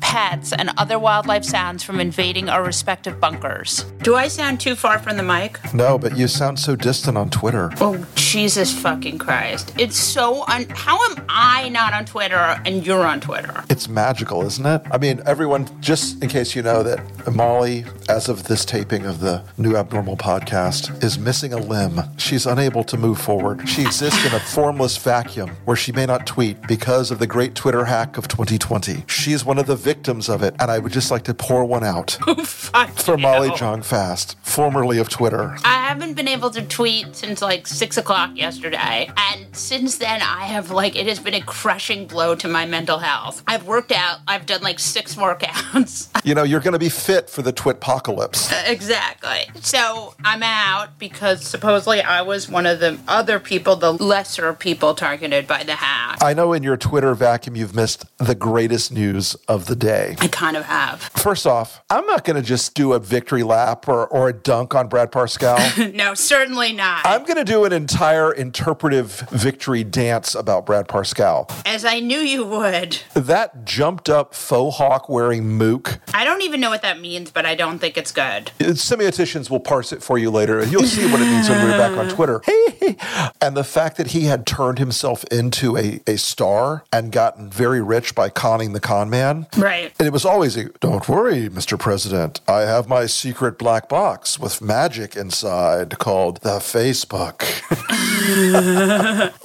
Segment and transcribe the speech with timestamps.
[0.00, 3.84] pets, and other wildlife sounds from invading our respective bunkers.
[4.02, 5.58] Do I sound too far from the mic?
[5.74, 7.70] No, but you sound so distant on Twitter.
[7.80, 9.74] Oh, Jesus fucking Christ.
[9.78, 10.66] It's so un.
[10.70, 13.64] How am I not on Twitter and you're on Twitter?
[13.68, 14.82] It's magical, isn't it?
[14.90, 17.00] I mean, everyone, just in case you know that
[17.32, 22.00] Molly, as of this taping of the New Abnormal podcast, is missing a limb.
[22.16, 23.68] She's unable to move forward.
[23.68, 27.54] She exists in a formless vacuum where she may not tweet because of the great
[27.54, 29.04] Twitter hack of 2020.
[29.18, 31.64] She is one of the victims of it, and I would just like to pour
[31.64, 33.22] one out oh, Fuck for you.
[33.22, 35.56] Molly Jong Fast, formerly of Twitter.
[35.64, 39.10] I haven't been able to tweet since like six o'clock yesterday.
[39.16, 42.98] And since then, I have like, it has been a crushing blow to my mental
[42.98, 43.42] health.
[43.48, 46.10] I've worked out, I've done like six workouts.
[46.28, 48.52] You know, you're going to be fit for the twitpocalypse.
[48.52, 49.48] Uh, exactly.
[49.62, 54.94] So I'm out because supposedly I was one of the other people, the lesser people
[54.94, 56.18] targeted by the hack.
[56.20, 60.16] I know in your Twitter vacuum you've missed the greatest news of the day.
[60.20, 61.00] I kind of have.
[61.00, 64.74] First off, I'm not going to just do a victory lap or, or a dunk
[64.74, 65.58] on Brad Parscale.
[65.98, 67.04] No, certainly not.
[67.04, 71.50] I'm going to do an entire interpretive victory dance about Brad Parscale.
[71.66, 72.98] As I knew you would.
[73.14, 75.98] That jumped up faux hawk wearing mook.
[76.14, 78.52] I don't even know what that means, but I don't think it's good.
[78.60, 81.78] Uh, semioticians will parse it for you later, you'll see what it means when we're
[81.78, 82.42] back on Twitter.
[83.40, 87.80] and the fact that he had turned himself into a, a star and gotten very
[87.80, 89.46] rich by conning the con man.
[89.56, 89.92] Right.
[89.98, 91.78] And it was always a, don't worry, Mr.
[91.78, 92.40] President.
[92.48, 97.44] I have my secret black box with magic inside called the Facebook.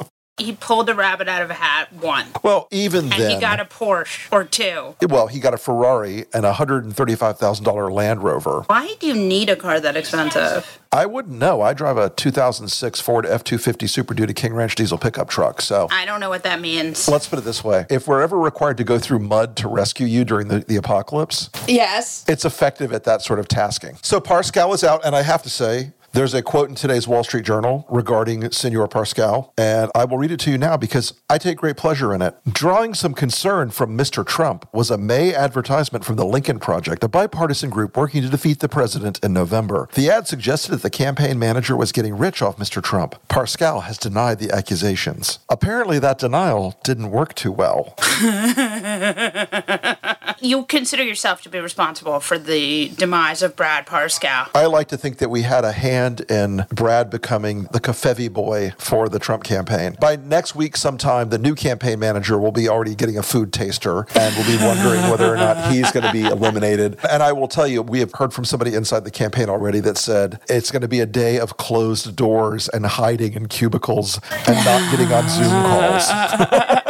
[0.40, 2.28] He pulled a rabbit out of a hat once.
[2.42, 3.14] well, even then.
[3.14, 3.36] And then.
[3.36, 4.96] he got a Porsche or two.
[5.08, 8.64] well, he got a Ferrari and a $135,000 Land Rover.
[8.66, 10.80] Why do you need a car that expensive?
[10.92, 11.62] I wouldn't know.
[11.62, 15.62] I drive a 2006 Ford F 250 Super Duty King Ranch diesel pickup truck.
[15.62, 17.08] So I don't know what that means.
[17.08, 20.08] let's put it this way if we're ever required to go through mud to rescue
[20.08, 22.26] you during the, the apocalypse, Yes.
[22.28, 23.98] it's effective at that sort of tasking.
[24.02, 27.24] So Parscale is out, and I have to say, there's a quote in today's Wall
[27.24, 31.40] Street Journal regarding Senor Parscale, and I will read it to you now because I
[31.40, 32.36] take great pleasure in it.
[32.48, 34.26] Drawing some concern from Mr.
[34.26, 38.60] Trump was a May advertisement from the Lincoln Project, a bipartisan group working to defeat
[38.60, 39.90] the president in November.
[39.96, 42.82] The ad suggested that the campaign manager was getting rich off Mr.
[42.82, 43.16] Trump.
[43.28, 45.40] Parscale has denied the accusations.
[45.50, 47.96] Apparently, that denial didn't work too well.
[50.44, 54.50] You consider yourself to be responsible for the demise of Brad Parscale.
[54.54, 58.74] I like to think that we had a hand in Brad becoming the Kafevi boy
[58.78, 59.96] for the Trump campaign.
[60.02, 64.06] By next week, sometime, the new campaign manager will be already getting a food taster
[64.16, 66.98] and will be wondering whether or not he's going to be eliminated.
[67.10, 69.98] And I will tell you, we have heard from somebody inside the campaign already that
[69.98, 74.58] said it's going to be a day of closed doors and hiding in cubicles and
[74.66, 76.80] not getting on Zoom calls.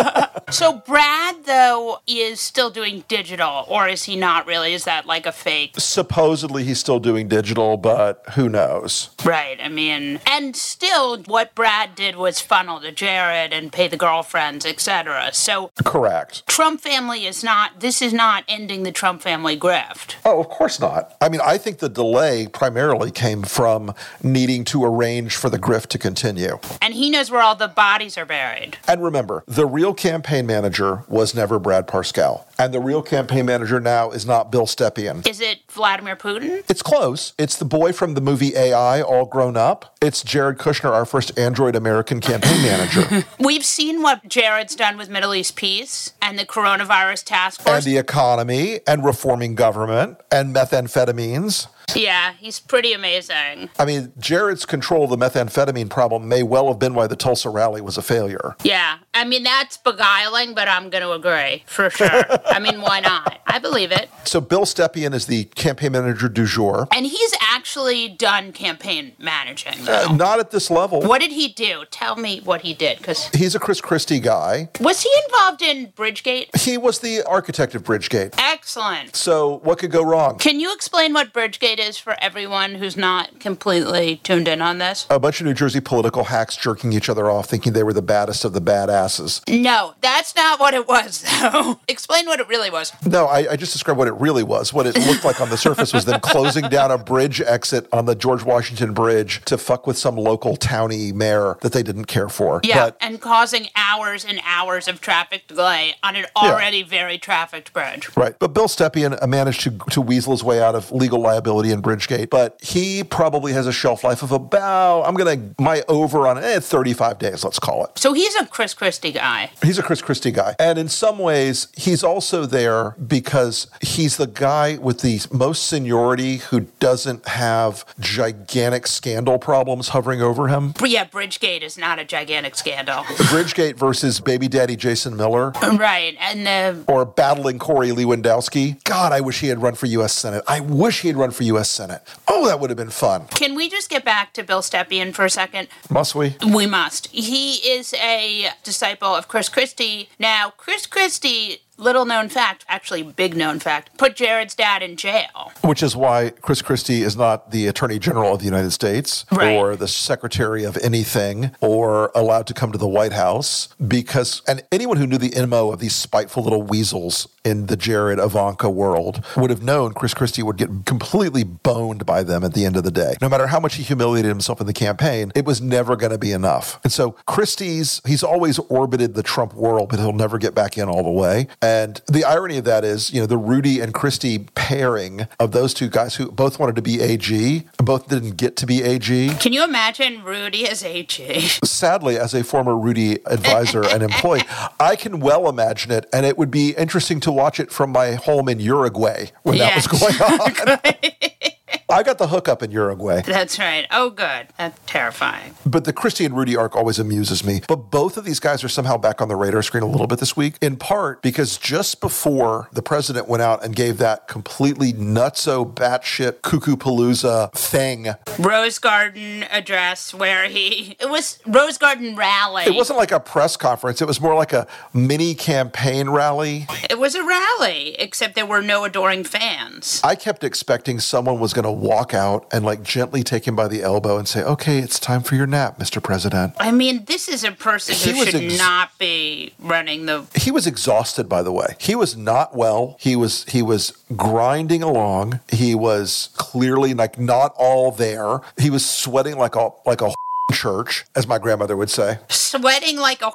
[0.54, 4.74] So Brad, though, is still doing digital, or is he not really?
[4.74, 5.74] Is that like a fake?
[5.78, 9.10] Supposedly, he's still doing digital, but who knows?
[9.26, 9.60] Right.
[9.60, 14.64] I mean, and still, what Brad did was funnel to Jared and pay the girlfriends,
[14.64, 15.32] etc.
[15.34, 16.46] So Correct.
[16.48, 17.80] Trump family is not.
[17.80, 20.16] This is not ending the Trump family grift.
[20.24, 21.16] Oh, of course not.
[21.20, 25.88] I mean, I think the delay primarily came from needing to arrange for the grift
[25.88, 26.60] to continue.
[26.80, 28.78] And he knows where all the bodies are buried.
[28.88, 32.46] And remember, the real campaign manager was never Brad Parscale.
[32.58, 35.28] And the real campaign manager now is not Bill Stepien.
[35.28, 36.64] Is it Vladimir Putin?
[36.70, 37.34] It's close.
[37.38, 39.96] It's the boy from the movie AI, all grown up.
[40.02, 43.26] It's Jared Kushner, our first Android American campaign manager.
[43.40, 47.84] We've seen what Jared's done with Middle East peace and the coronavirus task force, and
[47.86, 51.68] the economy, and reforming government, and methamphetamines.
[51.96, 53.70] Yeah, he's pretty amazing.
[53.80, 57.50] I mean, Jared's control of the methamphetamine problem may well have been why the Tulsa
[57.50, 58.56] rally was a failure.
[58.64, 62.24] Yeah, I mean that's beguiling, but I'm going to agree for sure.
[62.48, 63.40] I mean, why not?
[63.48, 64.10] I believe it.
[64.26, 66.88] So Bill Stepien is the campaign manager du jour.
[66.94, 69.88] And he's actually done campaign managing.
[69.88, 71.02] Uh, not at this level.
[71.02, 71.84] what did he do?
[71.92, 74.70] Tell me what he did, because He's a Chris Christie guy.
[74.80, 76.56] was he involved in Bridgegate?
[76.58, 78.34] He was the architect of Bridgegate.
[78.38, 79.16] Excellent.
[79.16, 80.38] So what could go wrong?
[80.40, 85.06] Can you explain what Bridgegate is for everyone who's not completely tuned in on this?
[85.10, 88.02] A bunch of New Jersey political hacks jerking each other off, thinking they were the
[88.02, 89.42] baddest of the badasses.
[89.48, 91.80] No, that's not what it was, though.
[91.88, 92.94] explain what it really was.
[93.06, 94.74] No, I, I just described what it really was.
[94.74, 98.06] What it looked like on the surface was them closing down a bridge exit on
[98.06, 102.30] the George Washington Bridge to fuck with some local towny mayor that they didn't care
[102.30, 102.62] for.
[102.64, 107.74] Yeah, But and causing hours and hours of traffic delay on an already very trafficked
[107.74, 108.10] bridge.
[108.16, 108.38] Right.
[108.40, 111.82] But Bill Stepien uh, managed to, to weasel his way out of legal liability in
[111.82, 112.30] Bridgegate.
[112.30, 116.38] But he probably has a shelf life of about, I'm going to, my over on
[116.38, 117.98] it, eh, 35 days, let's call it.
[117.98, 119.52] So he's a Chris Christie guy.
[119.64, 120.56] He's a Chris Christie guy.
[120.60, 126.38] And in some ways, he's also there because he's the guy with the most seniority
[126.38, 130.74] who doesn't have gigantic scandal problems hovering over him.
[130.84, 133.04] Yeah, Bridgegate is not a gigantic scandal.
[133.34, 138.84] Bridgegate versus baby daddy Jason Miller right, and uh, or battling Corey Lewandowski.
[138.84, 140.14] God, I wish he had run for U.S.
[140.14, 140.44] Senate.
[140.48, 141.53] I wish he had run for U.S.
[141.62, 142.02] Senate.
[142.28, 143.28] Oh, that would have been fun.
[143.28, 145.68] can we just get back to Bill Stepien for a second?
[145.90, 146.36] Must we?
[146.54, 147.08] We must.
[147.08, 150.10] He is a disciple of Chris Christie.
[150.20, 155.52] Now, Chris Christie, little known fact, actually big known fact, put Jared's dad in jail.
[155.62, 159.56] Which is why Chris Christie is not the Attorney General of the United States Right.
[159.56, 164.64] or the Secretary of anything or allowed to come to the White House because, and
[164.72, 169.24] anyone who knew the MO of these spiteful little weasels in the Jared Ivanka world
[169.36, 172.84] would have known Chris Christie would get completely boned by them at the end of
[172.84, 173.16] the day.
[173.22, 176.18] No matter how much he humiliated himself in the campaign, it was never going to
[176.18, 176.80] be enough.
[176.84, 180.88] And so Christie's, he's always orbited the Trump world, but he'll never get back in
[180.88, 181.48] all the way.
[181.64, 185.74] And the irony of that is, you know, the Rudy and Christie pairing of those
[185.74, 189.30] two guys who both wanted to be AG, both didn't get to be AG.
[189.40, 191.40] Can you imagine Rudy as AG?
[191.64, 194.44] Sadly, as a former Rudy advisor and employee,
[194.80, 198.16] I can well imagine it, and it would be interesting to watch it from my
[198.16, 200.80] home in Uruguay when that was going on.
[201.94, 203.22] I got the hookup in Uruguay.
[203.26, 203.86] That's right.
[203.92, 204.48] Oh, good.
[204.58, 205.54] That's terrifying.
[205.64, 207.62] But the Christie and Rudy arc always amuses me.
[207.68, 210.18] But both of these guys are somehow back on the radar screen a little bit
[210.18, 214.92] this week, in part because just before the president went out and gave that completely
[214.94, 218.08] nutso, batshit, cuckoo palooza thing,
[218.40, 222.64] Rose Garden address where he it was Rose Garden rally.
[222.64, 224.66] it wasn't like a press conference, it was more like a
[224.96, 226.66] mini campaign rally.
[226.90, 230.02] It was a rally, except there were no adoring fans.
[230.04, 233.68] I kept expecting someone was going to walk out and like gently take him by
[233.68, 236.02] the elbow and say, okay, it's time for your nap, Mr.
[236.02, 236.54] President.
[236.58, 240.26] I mean, this is a person He who should ex- not be running the.
[240.36, 244.82] he was exhausted by the way he was not well he was he was grinding
[244.82, 250.14] along he was clearly like not all there he was sweating like a like a
[250.54, 253.32] church as my grandmother would say sweating like a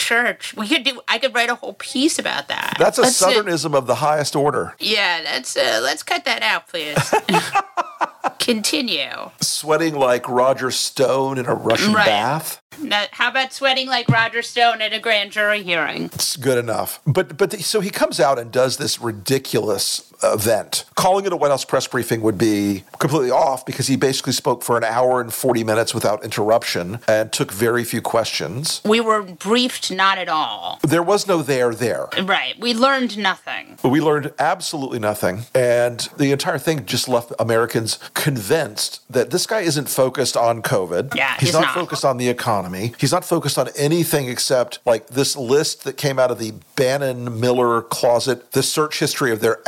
[0.00, 0.54] church.
[0.56, 1.00] We could do.
[1.08, 2.74] I could write a whole piece about that.
[2.78, 5.56] that's a Let's, southernism of the highest order yeah, that's.
[5.56, 6.96] Uh, let's cut that out, please.
[8.38, 9.30] Continue.
[9.40, 12.06] sweating like roger stone in a russian Right.
[12.06, 16.04] bath Now, how about sweating like Roger Stone at a grand jury hearing?
[16.04, 17.00] It's good enough.
[17.06, 20.84] But but the, so he comes out and does this ridiculous event.
[20.94, 24.62] Calling it a White House press briefing would be completely off because he basically spoke
[24.62, 28.80] for an hour and 40 minutes without interruption and took very few questions.
[28.84, 30.78] We were briefed not at all.
[30.82, 32.08] There was no there there.
[32.22, 32.58] Right.
[32.58, 33.78] We learned nothing.
[33.82, 35.42] We learned absolutely nothing.
[35.54, 41.14] And the entire thing just left Americans convinced that this guy isn't focused on COVID.
[41.14, 41.74] Yeah, he's, he's not, not.
[41.74, 42.92] focused on the economy.
[42.98, 47.40] He's not focused on anything except like this list that came out of the Bannon
[47.40, 49.58] Miller closet, the search history of their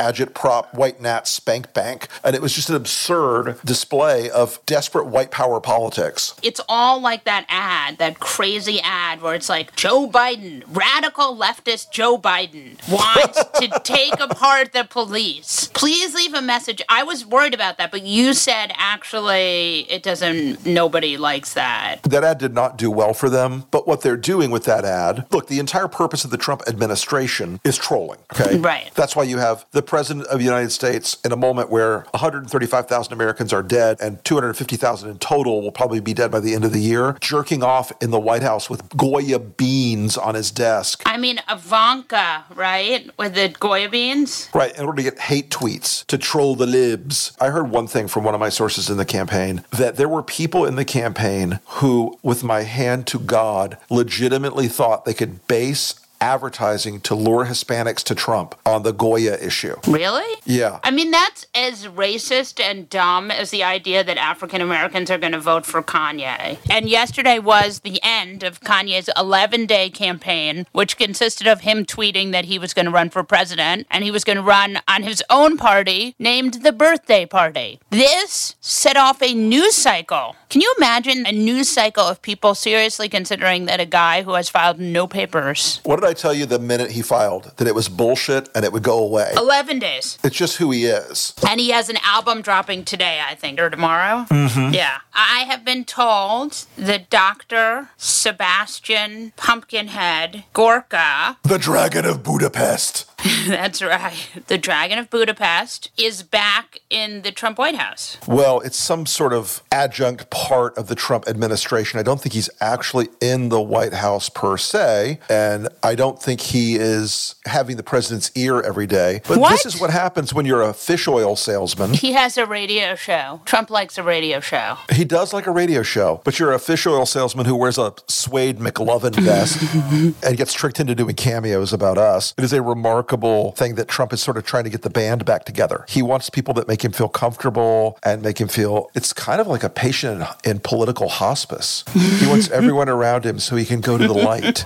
[0.43, 2.07] agitprop white nat spank bank.
[2.23, 6.35] And it was just an absurd display of desperate white power politics.
[6.43, 11.91] It's all like that ad, that crazy ad where it's like Joe Biden, radical leftist
[11.91, 15.69] Joe Biden, wants to take apart the police.
[15.73, 16.81] Please leave a message.
[16.89, 22.01] I was worried about that, but you said actually it doesn't, nobody likes that.
[22.03, 23.65] That ad did not do well for them.
[23.71, 27.59] But what they're doing with that ad, look, the entire purpose of the Trump administration
[27.63, 28.19] is trolling.
[28.33, 28.57] Okay.
[28.57, 28.91] Right.
[28.95, 33.13] That's why you have the president of the United States in a moment where 135,000
[33.13, 36.73] Americans are dead and 250,000 in total will probably be dead by the end of
[36.73, 41.03] the year, jerking off in the White House with Goya beans on his desk.
[41.05, 43.09] I mean, Ivanka, right?
[43.17, 44.49] With the Goya beans?
[44.53, 47.35] Right, in order to get hate tweets to troll the libs.
[47.39, 50.23] I heard one thing from one of my sources in the campaign that there were
[50.23, 55.95] people in the campaign who, with my hand to God, legitimately thought they could base
[56.23, 59.75] advertising to lure Hispanics to Trump on the Goya issue.
[59.85, 60.41] Really?
[60.45, 60.79] Yeah.
[60.81, 65.33] I mean, that's as racist and dumb as the idea that African Americans are going
[65.33, 66.59] to vote for Kanye.
[66.69, 72.31] And yesterday was the end of Kanye's 11 day campaign, which consisted of him tweeting
[72.31, 75.03] that he was going to run for president and he was going to run on
[75.03, 77.81] his own party named the Birthday Party.
[77.89, 80.37] This set off a news cycle.
[80.49, 84.49] Can you imagine a news cycle of people seriously considering that a guy who has
[84.49, 85.81] filed no papers?
[85.83, 87.51] What did I tell you the minute he filed?
[87.57, 89.33] That it was bullshit and it would go away.
[89.35, 90.17] 11 days.
[90.23, 91.33] It's just who he is.
[91.47, 94.25] And he has an album dropping today, I think, or tomorrow.
[94.29, 94.73] Mm-hmm.
[94.73, 94.99] Yeah.
[95.13, 97.89] I have been told that Dr.
[97.97, 103.05] Sebastian Pumpkinhead Gorka, The Dragon of Budapest.
[103.47, 108.17] that's right, the Dragon of Budapest, is back in the Trump White House.
[108.27, 111.99] Well, it's some sort of adjunct part of the Trump administration.
[111.99, 116.41] I don't think he's actually in the White House per se, and I don't think
[116.41, 119.21] he is having the president's ear every day.
[119.27, 119.51] But What?
[119.51, 121.93] this is what happens when you're a fish oil salesman.
[121.93, 123.41] He has a radio show.
[123.45, 124.77] Trump likes a radio show.
[124.91, 127.93] He does like a radio show, but you're a fish oil salesman who wears a
[128.07, 129.61] suede McLovin vest
[130.23, 132.33] and gets tricked into doing cameos about us.
[132.37, 135.25] It is a remarkable thing that Trump is sort of trying to get the band
[135.25, 135.85] back together.
[135.87, 139.47] He wants people that make him feel comfortable and make him feel it's kind of
[139.47, 141.83] like a patient in, in political hospice.
[141.93, 144.65] He wants everyone around him so he can go to the light.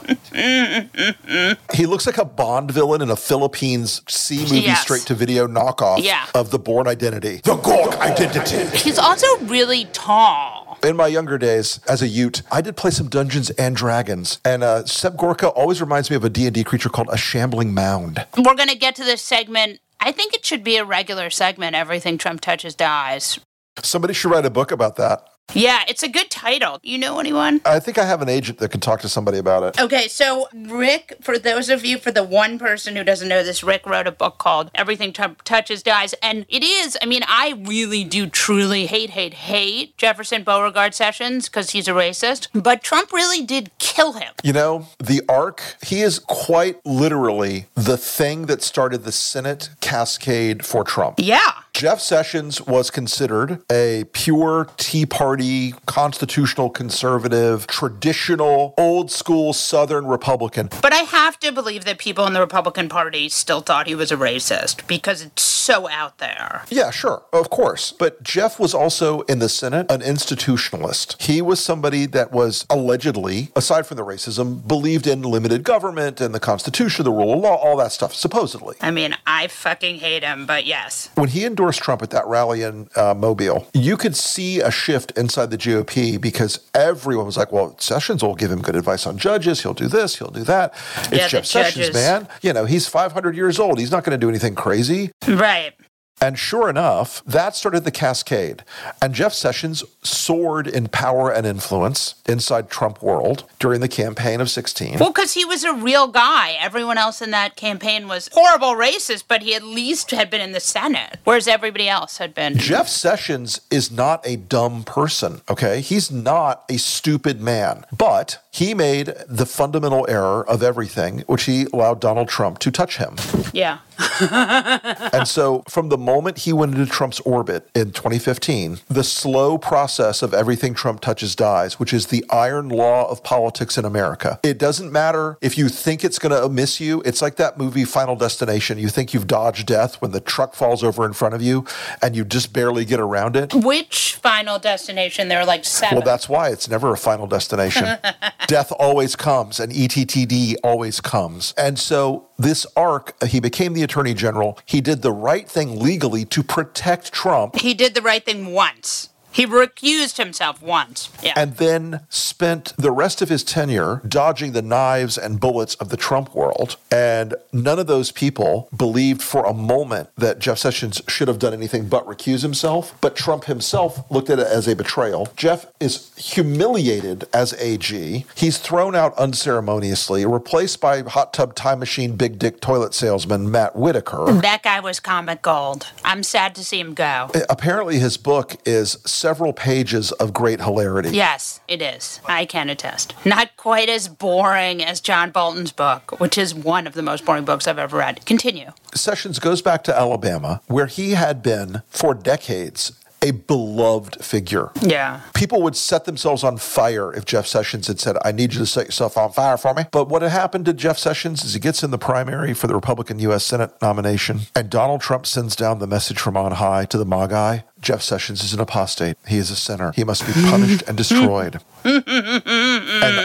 [1.73, 4.81] he looks like a Bond villain in a Philippines C movie Yes.
[4.81, 6.25] straight to video knockoff Yeah.
[6.33, 7.41] of the Bourne Identity.
[7.43, 8.77] The Gork Identity.
[8.77, 10.56] He's also really tall.
[10.83, 14.63] In my younger days, as a Ute, I did play some Dungeons and Dragons, and
[14.63, 18.25] uh, Seb Gorka always reminds me of a D&D creature called a shambling mound.
[18.37, 19.79] We're going to get to this segment.
[19.99, 21.75] I think it should be a regular segment.
[21.75, 23.39] Everything Trump touches dies.
[23.81, 25.27] Somebody should write a book about that.
[25.53, 26.79] Yeah, it's a good title.
[26.83, 27.61] You know anyone?
[27.65, 29.81] I think I have an agent that can talk to somebody about it.
[29.81, 33.63] Okay, so Rick, for those of you, for the one person who doesn't know this,
[33.63, 36.13] Rick wrote a book called Everything Trump Touches Dies.
[36.21, 41.47] And it is, I mean, I really do truly hate, hate, hate Jefferson Beauregard Sessions
[41.47, 42.47] because he's a racist.
[42.53, 44.33] But Trump really did kill him.
[44.43, 50.65] You know, the arc, he is quite literally the thing that started the Senate cascade
[50.65, 51.15] for Trump.
[51.19, 51.53] Yeah.
[51.77, 60.69] Jeff Sessions was considered a pure Tea Party, constitutional conservative, traditional, old school Southern Republican.
[60.81, 64.11] But I have to believe that people in the Republican Party still thought he was
[64.11, 66.63] a racist because it's so out there.
[66.71, 67.91] Yeah, sure, of course.
[67.91, 71.21] But Jeff was also in the Senate an institutionalist.
[71.21, 76.33] He was somebody that was allegedly, aside from the racism, believed in limited government and
[76.33, 78.77] the Constitution, the rule of law, all that stuff, supposedly.
[78.81, 81.11] I mean, I fucking hate him, but yes.
[81.13, 85.11] When he endorsed Trump at that rally in uh, Mobile, you could see a shift
[85.17, 89.17] inside the GOP because everyone was like, well, Sessions will give him good advice on
[89.17, 89.63] judges.
[89.63, 90.73] He'll do this, he'll do that.
[90.97, 91.95] It's Yeah, Jeff Sessions, judges.
[91.95, 92.27] man.
[92.41, 93.79] You know, he's 500 years old.
[93.79, 95.11] He's not going to do anything crazy.
[95.27, 95.73] Right.
[96.19, 98.63] And sure enough, that started the cascade.
[99.01, 104.49] And Jeff Sessions soared in power and influence inside Trump world during the campaign of
[104.49, 104.97] 16.
[104.97, 106.57] Well, because he was a real guy.
[106.59, 110.53] Everyone else in that campaign was horrible racist, but he at least had been in
[110.53, 112.57] the Senate, whereas everybody else had been.
[112.57, 115.81] Jeff Sessions is not a dumb person, okay?
[115.81, 121.67] He's not a stupid man, but he made the fundamental error of everything, which he
[121.71, 123.17] allowed Donald Trump to touch him.
[123.53, 123.79] Yeah.
[125.17, 130.21] And so, from the moment he went into Trump's orbit in 2015, the slow process
[130.21, 134.39] of everything Trump touches dies, which is the iron law of politics in America.
[134.41, 137.01] It doesn't matter if you think it's going to miss you.
[137.05, 138.77] It's like that movie Final Destination.
[138.77, 141.65] You think you've dodged death when the truck falls over in front of you
[142.01, 143.53] and you just barely get around it.
[143.53, 145.27] Which final destination?
[145.27, 145.97] There are like seven.
[145.97, 147.97] Well, that's why it's never a final destination.
[148.47, 151.53] Death always comes, and ETTD always comes.
[151.57, 154.59] And so, this arc, he became the attorney general.
[154.65, 159.09] He did the right thing legally to protect Trump, he did the right thing once.
[159.31, 161.09] He recused himself once.
[161.21, 161.33] Yeah.
[161.35, 165.97] and then spent the rest of his tenure dodging the knives and bullets of the
[165.97, 166.77] Trump world.
[166.91, 171.53] And none of those people believed for a moment that Jeff Sessions should have done
[171.53, 172.95] anything but recuse himself.
[173.01, 175.29] But Trump himself looked at it as a betrayal.
[175.35, 178.25] Jeff is humiliated as AG.
[178.35, 183.75] He's thrown out unceremoniously, replaced by hot tub time machine big dick toilet salesman Matt
[183.75, 184.31] Whitaker.
[184.41, 185.87] that guy was comic gold.
[186.05, 187.29] I'm sad to see him go.
[187.49, 191.09] Apparently, his book is several pages of great hilarity.
[191.09, 192.19] Yes, it is.
[192.25, 193.13] I can attest.
[193.25, 197.45] Not quite as boring as John Bolton's book, which is one of the most boring
[197.45, 198.25] books I've ever read.
[198.25, 198.71] Continue.
[198.93, 202.91] Sessions goes back to Alabama, where he had been for decades
[203.27, 204.71] a beloved figure.
[204.81, 205.21] Yeah.
[205.33, 208.65] People would set themselves on fire if Jeff Sessions had said, I need you to
[208.65, 209.83] set yourself on fire for me.
[209.91, 212.75] But what had happened to Jeff Sessions is he gets in the primary for the
[212.75, 213.43] Republican U.S.
[213.43, 217.63] Senate nomination, and Donald Trump sends down the message from on high to the MAGI
[217.79, 219.17] Jeff Sessions is an apostate.
[219.27, 219.91] He is a sinner.
[219.95, 221.61] He must be punished and destroyed.
[221.83, 222.03] and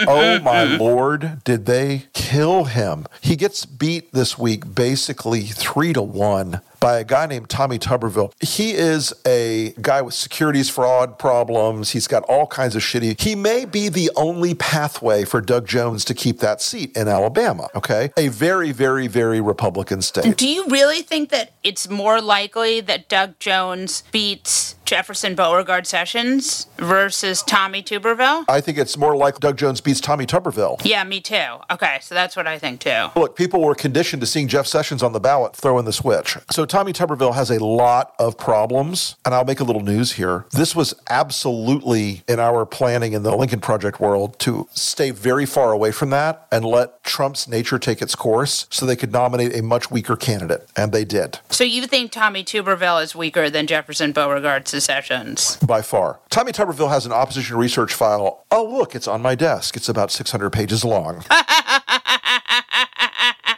[0.08, 3.06] oh my lord, did they kill him?
[3.20, 8.32] He gets beat this week basically three to one by a guy named Tommy Tuberville.
[8.40, 11.90] He is a guy with securities fraud problems.
[11.90, 13.20] He's got all kinds of shitty.
[13.20, 17.68] He may be the only pathway for Doug Jones to keep that seat in Alabama,
[17.76, 18.10] okay?
[18.16, 20.36] A very, very, very Republican state.
[20.36, 26.66] Do you really think that it's more likely that Doug Jones beats Jefferson Beauregard Sessions
[26.76, 28.44] versus Tommy Tuberville?
[28.48, 30.80] I think it's more like Doug Jones beats Tommy Tuberville.
[30.84, 31.44] Yeah, me too.
[31.70, 33.08] Okay, so that's what I think too.
[33.16, 36.36] Look, people were conditioned to seeing Jeff Sessions on the ballot throwing the switch.
[36.50, 40.44] So Tommy Tuberville has a lot of problems, and I'll make a little news here.
[40.50, 45.72] This was absolutely in our planning in the Lincoln Project world to stay very far
[45.72, 49.62] away from that and let Trump's nature take its course so they could nominate a
[49.62, 51.38] much weaker candidate, and they did.
[51.50, 55.56] So you think Tommy Tuberville is weaker than Jefferson Beauregard Sessions?
[55.56, 56.20] By far.
[56.30, 58.44] Tommy Tuberville has an opposition research file.
[58.50, 59.76] Oh, look, it's on my desk.
[59.76, 61.24] It's about 600 pages long.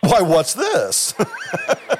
[0.01, 1.15] Why, what's this?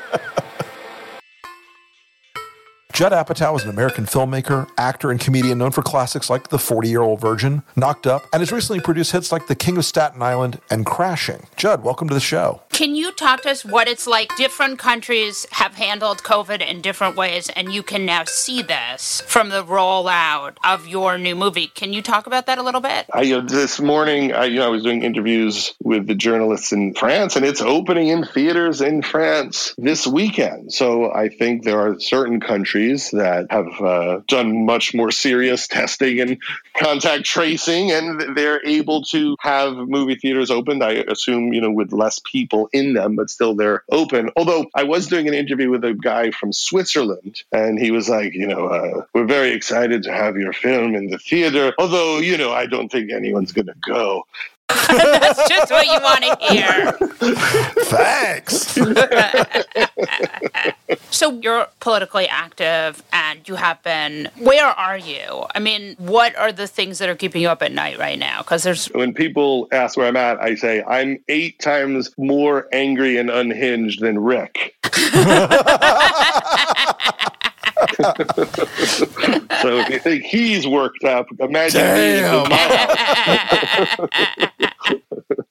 [2.95, 6.89] Judd Apatow is an American filmmaker, actor, and comedian known for classics like The 40
[6.89, 10.23] Year Old Virgin, Knocked Up, and has recently produced hits like The King of Staten
[10.23, 11.49] Island and Crashing.
[11.57, 12.63] Judd, welcome to the show.
[12.71, 14.37] Can you talk to us what it's like?
[14.37, 19.49] Different countries have handled COVID in different ways, and you can now see this from
[19.49, 21.67] the rollout of your new movie.
[21.67, 23.07] Can you talk about that a little bit?
[23.13, 26.71] I, you know, this morning, I, you know, I was doing interviews with the journalists
[26.71, 30.73] in France, and it's opening in theaters in France this weekend.
[30.73, 36.21] So I think there are certain countries that have uh, done much more serious testing
[36.21, 36.39] and
[36.77, 40.83] contact tracing, and they're able to have movie theaters opened.
[40.83, 44.31] I assume, you know, with less people in them, but still they're open.
[44.37, 48.35] Although I was doing an interview with a guy from Switzerland, and he was like,
[48.35, 51.73] you know, uh, we're very excited to have your film in the theater.
[51.79, 54.27] Although, you know, I don't think anyone's going to go.
[54.89, 56.93] That's just what you want to hear.
[57.85, 58.75] Thanks.
[61.11, 64.29] so you're politically active and you have been.
[64.39, 65.47] Where are you?
[65.55, 68.39] I mean, what are the things that are keeping you up at night right now?
[68.39, 68.87] Because there's.
[68.87, 74.01] When people ask where I'm at, I say I'm eight times more angry and unhinged
[74.01, 74.77] than Rick.
[79.63, 82.49] so if you think he's worked up, imagine Damn.
[82.49, 82.57] me.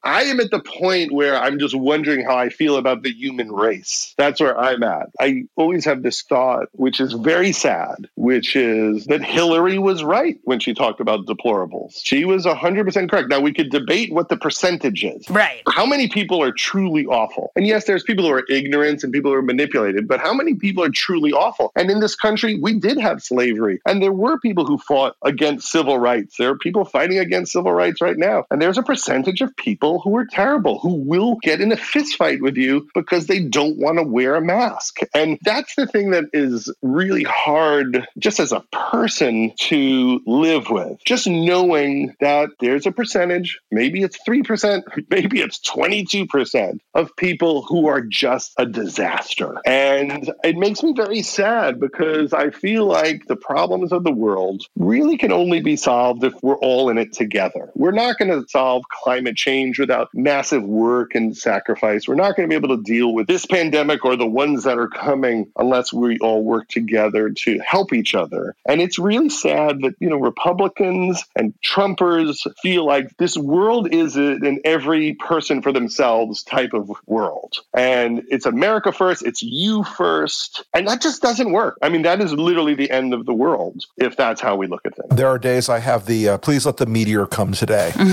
[0.04, 3.52] I am at the point where I'm just wondering how I feel about the human
[3.52, 4.14] race.
[4.18, 5.10] That's where I'm at.
[5.20, 10.38] I always have this thought, which is very sad, which is that Hillary was right
[10.44, 12.00] when she talked about deplorables.
[12.04, 13.30] She was 100% correct.
[13.30, 15.30] Now, we could debate what the percentage is.
[15.30, 15.62] Right.
[15.70, 17.52] How many people are truly awful?
[17.56, 20.56] And yes, there's people who are ignorant and people who are manipulated, but how many
[20.56, 21.72] people are truly awful?
[21.76, 25.72] And in this country, we did have slavery, and there were people who fought against
[25.72, 26.38] civil rights.
[26.38, 28.46] There are people fighting against civil rights right now.
[28.52, 32.42] And there's a percentage of people who are terrible, who will get in a fistfight
[32.42, 35.00] with you because they don't want to wear a mask.
[35.14, 41.00] And that's the thing that is really hard, just as a person, to live with.
[41.06, 47.88] Just knowing that there's a percentage, maybe it's 3%, maybe it's 22% of people who
[47.88, 49.56] are just a disaster.
[49.66, 54.64] And it makes me very sad because I feel like the problems of the world
[54.76, 57.72] really can only be solved if we're all in it together.
[57.76, 62.08] We're not going to solve climate change without massive work and sacrifice.
[62.08, 64.78] We're not going to be able to deal with this pandemic or the ones that
[64.78, 68.56] are coming unless we all work together to help each other.
[68.66, 74.16] And it's really sad that, you know, Republicans and Trumpers feel like this world is
[74.16, 77.58] an every person for themselves type of world.
[77.74, 80.64] And it's America first, it's you first.
[80.74, 81.78] And that just doesn't work.
[81.82, 84.86] I mean, that is literally the end of the world if that's how we look
[84.86, 85.10] at things.
[85.12, 87.92] There are days I have the uh, please let the meteor come today.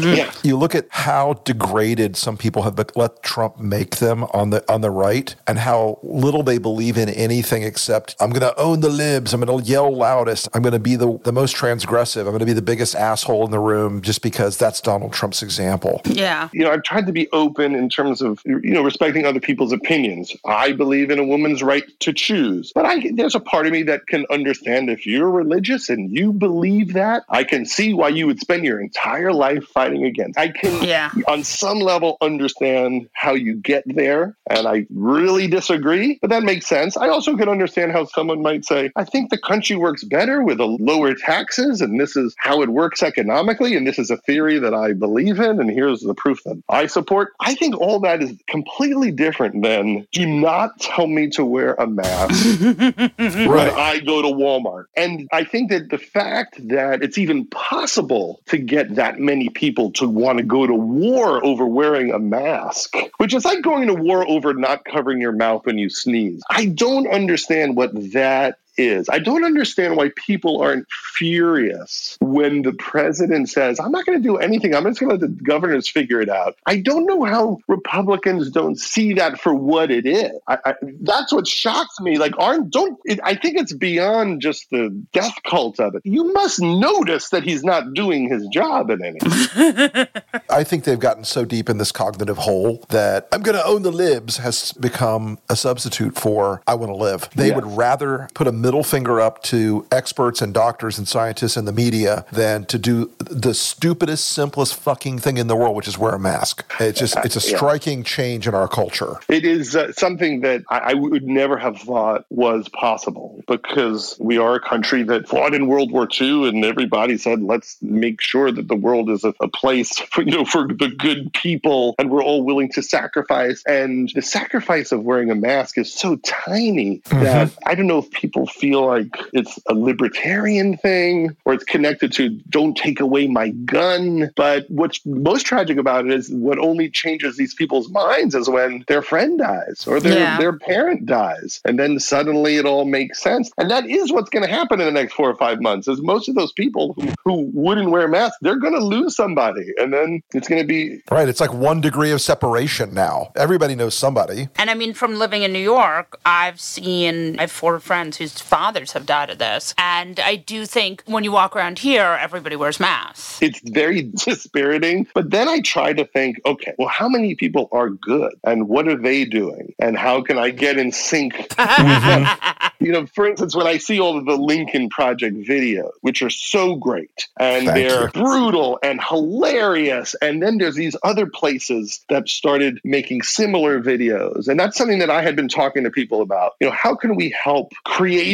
[0.00, 0.29] Yeah.
[0.42, 4.80] You look at how degraded some people have let Trump make them on the on
[4.80, 8.88] the right, and how little they believe in anything except I'm going to own the
[8.88, 9.32] libs.
[9.32, 10.48] I'm going to yell loudest.
[10.54, 12.20] I'm going to be the the most transgressive.
[12.20, 15.42] I'm going to be the biggest asshole in the room just because that's Donald Trump's
[15.42, 16.00] example.
[16.04, 16.48] Yeah.
[16.52, 19.72] you know, I've tried to be open in terms of you know respecting other people's
[19.72, 20.34] opinions.
[20.44, 23.82] I believe in a woman's right to choose, but I there's a part of me
[23.84, 27.24] that can understand if you're religious and you believe that.
[27.28, 30.19] I can see why you would spend your entire life fighting against.
[30.36, 31.10] I can, Yeah.
[31.28, 34.36] on some level, understand how you get there.
[34.48, 36.96] And I really disagree, but that makes sense.
[36.96, 40.60] I also can understand how someone might say, I think the country works better with
[40.60, 44.58] a lower taxes, and this is how it works economically, and this is a theory
[44.58, 47.32] that I believe in, and here's the proof that I support.
[47.40, 51.86] I think all that is completely different than do not tell me to wear a
[51.86, 53.72] mask when Right.
[53.72, 54.84] I go to Walmart.
[54.96, 59.90] And I think that the fact that it's even possible to get that many people
[59.92, 63.94] to want to go to war over wearing a mask, which is like going to
[63.94, 66.42] war over not covering your mouth when you sneeze.
[66.48, 69.08] I don't understand what that is.
[69.08, 74.22] I don't understand why people aren't furious when the president says, I'm not going to
[74.22, 74.74] do anything.
[74.74, 76.56] I'm just going to let the governors figure it out.
[76.66, 80.32] I don't know how Republicans don't see that for what it is.
[80.48, 82.18] I, I, that's what shocks me.
[82.18, 86.02] Like, aren't, don't, it, I think it's beyond just the death cult of it.
[86.04, 89.18] You must notice that he's not doing his job in any
[90.48, 93.82] I think they've gotten so deep in this cognitive hole that I'm going to own
[93.82, 97.28] the libs has become a substitute for I want to live.
[97.34, 97.56] They Yes.
[97.56, 101.72] would rather put a middle finger up to experts and doctors and scientists and the
[101.72, 106.14] media than to do the stupidest, simplest fucking thing in the world, which is wear
[106.14, 106.64] a mask.
[106.78, 107.56] It's just, it's a Yeah.
[107.56, 109.18] striking change in our culture.
[109.28, 114.36] It is uh, something that I, I would never have thought was possible because we
[114.38, 118.52] are a country that fought in World War II, and everybody said, "Let's make sure
[118.52, 122.10] that the world is a, a place for you know for the good people," and
[122.10, 123.62] we're all willing to sacrifice.
[123.66, 128.10] And the sacrifice of wearing a mask is so tiny that I don't know if
[128.10, 133.50] people feel like it's a libertarian thing or it's connected to "Don't take away my
[133.50, 138.48] gun." But what's most tragic about it is what only changes these people's minds is
[138.48, 140.38] when their friend dies or their, Yeah.
[140.38, 141.60] their parent dies.
[141.64, 143.50] And then suddenly it all makes sense.
[143.58, 146.00] And that is what's going to happen in the next four or five months is
[146.02, 149.66] most of those people who, who wouldn't wear masks, they're going to lose somebody.
[149.78, 151.28] And then it's going to be, Right.
[151.28, 153.32] It's like one degree of separation now.
[153.36, 154.48] Everybody knows somebody.
[154.56, 158.39] And I mean, from living in New York, I've seen, I have four friends whose
[158.40, 159.74] fathers have died of this.
[159.78, 163.40] And I do think when you walk around here, everybody wears masks.
[163.42, 165.06] it's very dispiriting.
[165.14, 168.88] But then I try to think, okay, well, how many people are good and what
[168.88, 169.74] are they doing?
[169.78, 172.26] And how can I get in sync with them?
[172.82, 176.30] You know, for instance, when I see all of the Lincoln Project videos, which are
[176.30, 178.08] so great and Thank they're you.
[178.12, 184.48] brutal and hilarious, and then there's these other places that started making similar videos.
[184.48, 186.52] And that's something that I had been talking to people about.
[186.58, 187.72] You know, how can we help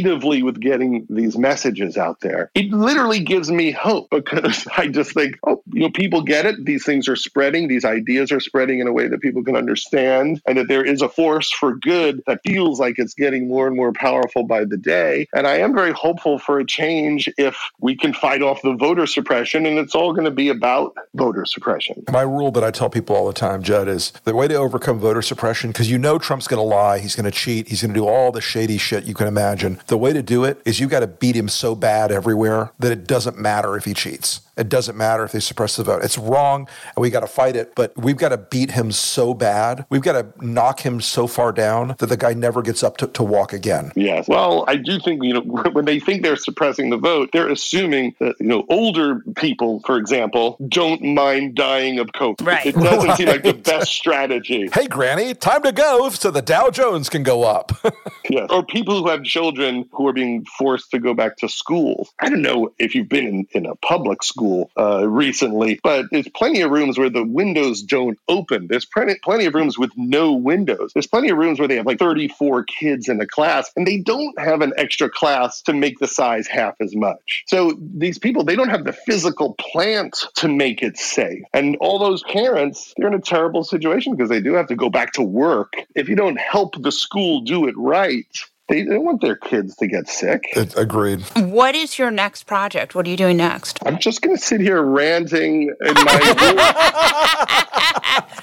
[0.03, 2.51] creatively with getting these messages out there?
[2.55, 6.65] It literally gives me hope because I just think, oh, you know, people get it.
[6.65, 10.41] These things are spreading, these ideas are spreading in a way that people can understand,
[10.47, 13.77] and that there is a force for good that feels like it's getting more and
[13.77, 15.29] more powerful by the day.
[15.35, 19.07] And I am very hopeful for a change if we can fight off the voter
[19.07, 22.05] suppression, and it's all going to be about voter suppression.
[22.11, 24.99] My rule that I tell people all the time, Judd, is the way to overcome
[24.99, 27.93] voter suppression, because you know Trump's going to lie, he's going to cheat, he's going
[27.93, 29.79] to do all the shady shit you can imagine.
[29.87, 32.91] The way to do it is you got to beat him so bad everywhere that
[32.91, 34.41] it doesn't matter if he cheats.
[34.57, 36.03] It doesn't matter if they suppress the vote.
[36.03, 37.75] It's wrong, and we got to fight it.
[37.75, 39.85] But we've got to beat him so bad.
[39.91, 43.07] We've got to knock him so far down that the guy never gets up to,
[43.09, 43.93] to walk again.
[43.95, 44.29] Yes.
[44.29, 45.41] Well, I do think, you know,
[45.73, 49.99] when they think they're suppressing the vote, they're assuming that, you know, older people, for
[49.99, 52.47] example, don't mind dying of COVID.
[52.47, 52.65] Right.
[52.65, 54.71] It doesn't seem like the best strategy.
[54.73, 57.73] Hey, Granny, time to go so the Dow Jones can go up.
[58.29, 58.49] Yes.
[58.51, 62.09] Or people who have children who are being forced to go back to school.
[62.19, 64.46] I don't know if you've been in, in a public school
[64.79, 68.67] uh, recently, but there's plenty of rooms where the windows don't open.
[68.69, 70.93] There's plenty, plenty of rooms with no windows.
[70.95, 73.99] There's plenty of rooms where they have like 34 kids in a class and they
[73.99, 77.45] don't have an extra class to make the size half as much.
[77.47, 81.43] So these people, they don't have the physical plant to make it safe.
[81.53, 84.91] And all those parents, they're in a terrible situation because they do have to go
[84.91, 85.75] back to work.
[85.95, 88.27] If you don't help the school do it right,
[88.69, 90.45] they don't want their kids to get sick.
[90.77, 91.21] Agreed.
[91.37, 92.95] What is your next project?
[92.95, 93.79] What are you doing next?
[93.87, 96.19] I'm just going to sit here ranting in my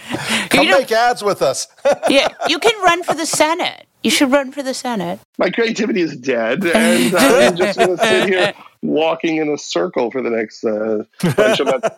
[0.40, 0.50] room.
[0.50, 1.68] Come You make ads with us.
[2.10, 3.86] yeah, you can run for the Senate.
[4.04, 5.20] You should run for the Senate.
[5.38, 10.12] my creativity is dead, and I'm just going to sit here walking in a circle
[10.12, 11.04] for the next uh,
[11.36, 11.90] bunch of months.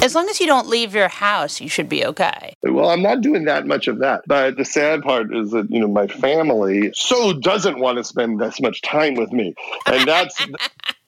[0.00, 2.56] As long as you don't leave your house, you should be okay.
[2.62, 4.22] Well, I'm not doing that much of that.
[4.26, 8.40] But the sad part is that, you know, my family so doesn't want to spend
[8.40, 9.54] this much time with me.
[9.86, 10.40] And that's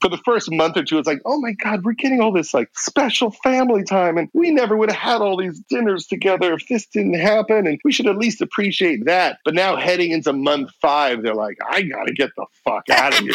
[0.00, 2.54] for the first month or two, it's like, oh my God, we're getting all this
[2.54, 4.16] like special family time.
[4.16, 7.66] And we never would have had all these dinners together if this didn't happen.
[7.66, 9.38] And we should at least appreciate that.
[9.44, 13.12] But now heading into month five, they're like, I got to get the fuck out
[13.12, 13.34] of here.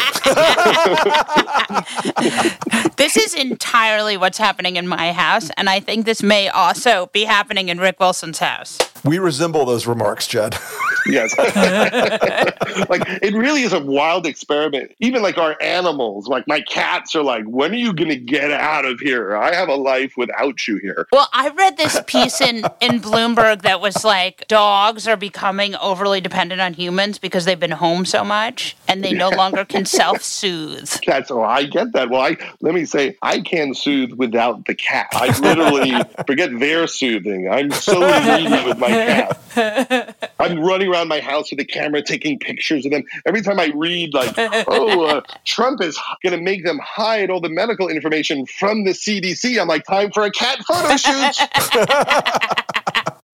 [2.96, 5.50] this is entirely what's happening in my house.
[5.56, 8.78] And I think this may also be happening in Rick Wilson's house.
[9.04, 10.56] We resemble those remarks, Judd.
[11.06, 11.36] yes.
[12.88, 14.92] like it really is a wild experiment.
[15.00, 18.50] Even like our animals, like my cats are like, when are you going to get
[18.50, 19.36] out of here?
[19.36, 21.06] I have a life without you here.
[21.12, 26.20] Well, I read this piece in, in Bloomberg that was like dogs are becoming overly
[26.20, 30.22] dependent on humans because they've been home so much and they no longer can self
[30.22, 30.90] soothe.
[31.00, 32.10] Cats, oh, I get that.
[32.10, 35.08] Well, I let me say, I can soothe without the cat.
[35.12, 35.92] I literally
[36.26, 37.48] forget their soothing.
[37.48, 40.32] I'm so needy with my cat.
[40.38, 43.04] I'm running around my house with a camera taking pictures of them.
[43.26, 44.34] Every time I read, like,
[44.68, 48.92] oh, uh, Trump is going to make them hide all the medical information from the
[48.92, 51.36] CDC, I'm like, time for a cat photo shoot.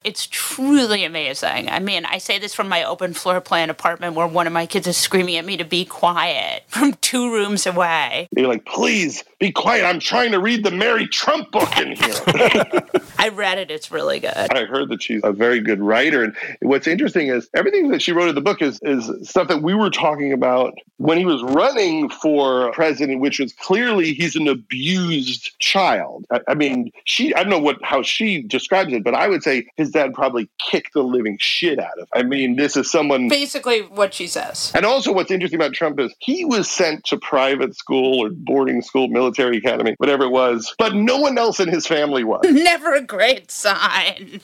[0.04, 1.68] It's truly amazing.
[1.68, 4.66] I mean, I say this from my open floor plan apartment where one of my
[4.66, 8.28] kids is screaming at me to be quiet from two rooms away.
[8.36, 9.84] You're like, please be quiet.
[9.84, 12.14] I'm trying to read the Mary Trump book in here.
[13.18, 13.72] I read it.
[13.72, 14.32] It's really good.
[14.36, 16.22] I heard that she's a very good writer.
[16.22, 19.60] And what's interesting is everything that she wrote in the book is, is stuff that
[19.60, 24.46] we were talking about when he was running for president, which was clearly he's an
[24.46, 26.24] abused child.
[26.30, 29.42] I, I mean, she, I don't know what, how she describes it, but I would
[29.42, 32.02] say his dad probably kicked the living shit out of.
[32.02, 32.06] Him.
[32.12, 34.70] I mean, this is someone basically what she says.
[34.72, 38.82] And also, what's interesting about Trump is he was sent to private school or boarding
[38.82, 42.42] school, military academy, whatever it was, but no one else in his family was.
[42.50, 44.40] Never a great sign.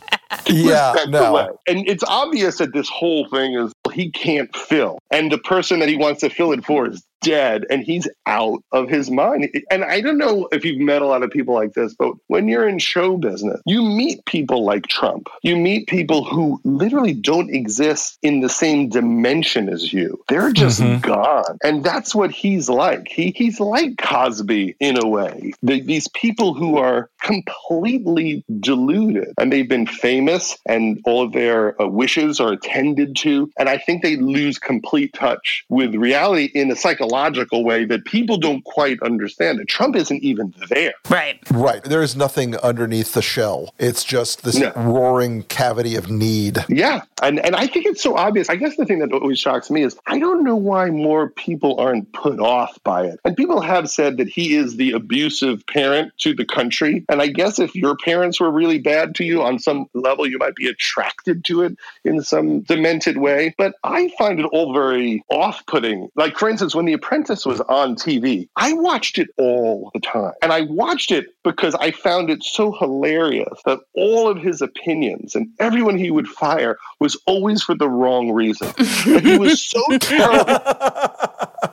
[0.46, 1.59] yeah, no.
[1.66, 5.88] And it's obvious that this whole thing is he can't fill, and the person that
[5.88, 9.48] he wants to fill it for is dead and he's out of his mind.
[9.70, 12.48] And I don't know if you've met a lot of people like this, but when
[12.48, 15.28] you're in show business, you meet people like Trump.
[15.42, 20.22] You meet people who literally don't exist in the same dimension as you.
[20.28, 21.00] They're just mm-hmm.
[21.00, 21.59] gone.
[21.62, 23.09] And that's what he's like.
[23.09, 25.52] He he's like Cosby in a way.
[25.62, 31.81] The, these people who are completely deluded and they've been famous and all of their
[31.81, 33.50] uh, wishes are attended to.
[33.59, 38.05] And I think they lose complete touch with reality in a psychological psychological way that
[38.05, 39.59] people don't quite understand.
[39.59, 40.92] And Trump isn't even there.
[41.09, 41.38] Right.
[41.51, 41.83] Right.
[41.83, 43.75] There is nothing underneath the shell.
[43.79, 44.73] It's just this no.
[44.77, 46.59] roaring cavity of need.
[46.68, 47.03] Yeah.
[47.23, 48.49] And and I think it's so obvious.
[48.49, 51.79] I guess the thing that always shocks me is I don't know why more people
[51.81, 53.21] aren't put off by it.
[53.25, 57.05] And people have said that he is the abusive parent to the country.
[57.09, 60.38] And I guess if your parents were really bad to you on some level, you
[60.38, 63.55] might be attracted to it in some demented way.
[63.59, 66.09] But I find it all very off putting.
[66.14, 70.32] Like, for instance, when The Apprentice was on TV, I watched it all the time.
[70.42, 75.37] And I watched it because I found it so hilarious that all of his opinions
[75.37, 78.72] and everyone he would fire was always for the wrong reason.
[79.06, 80.58] and he was so terrible,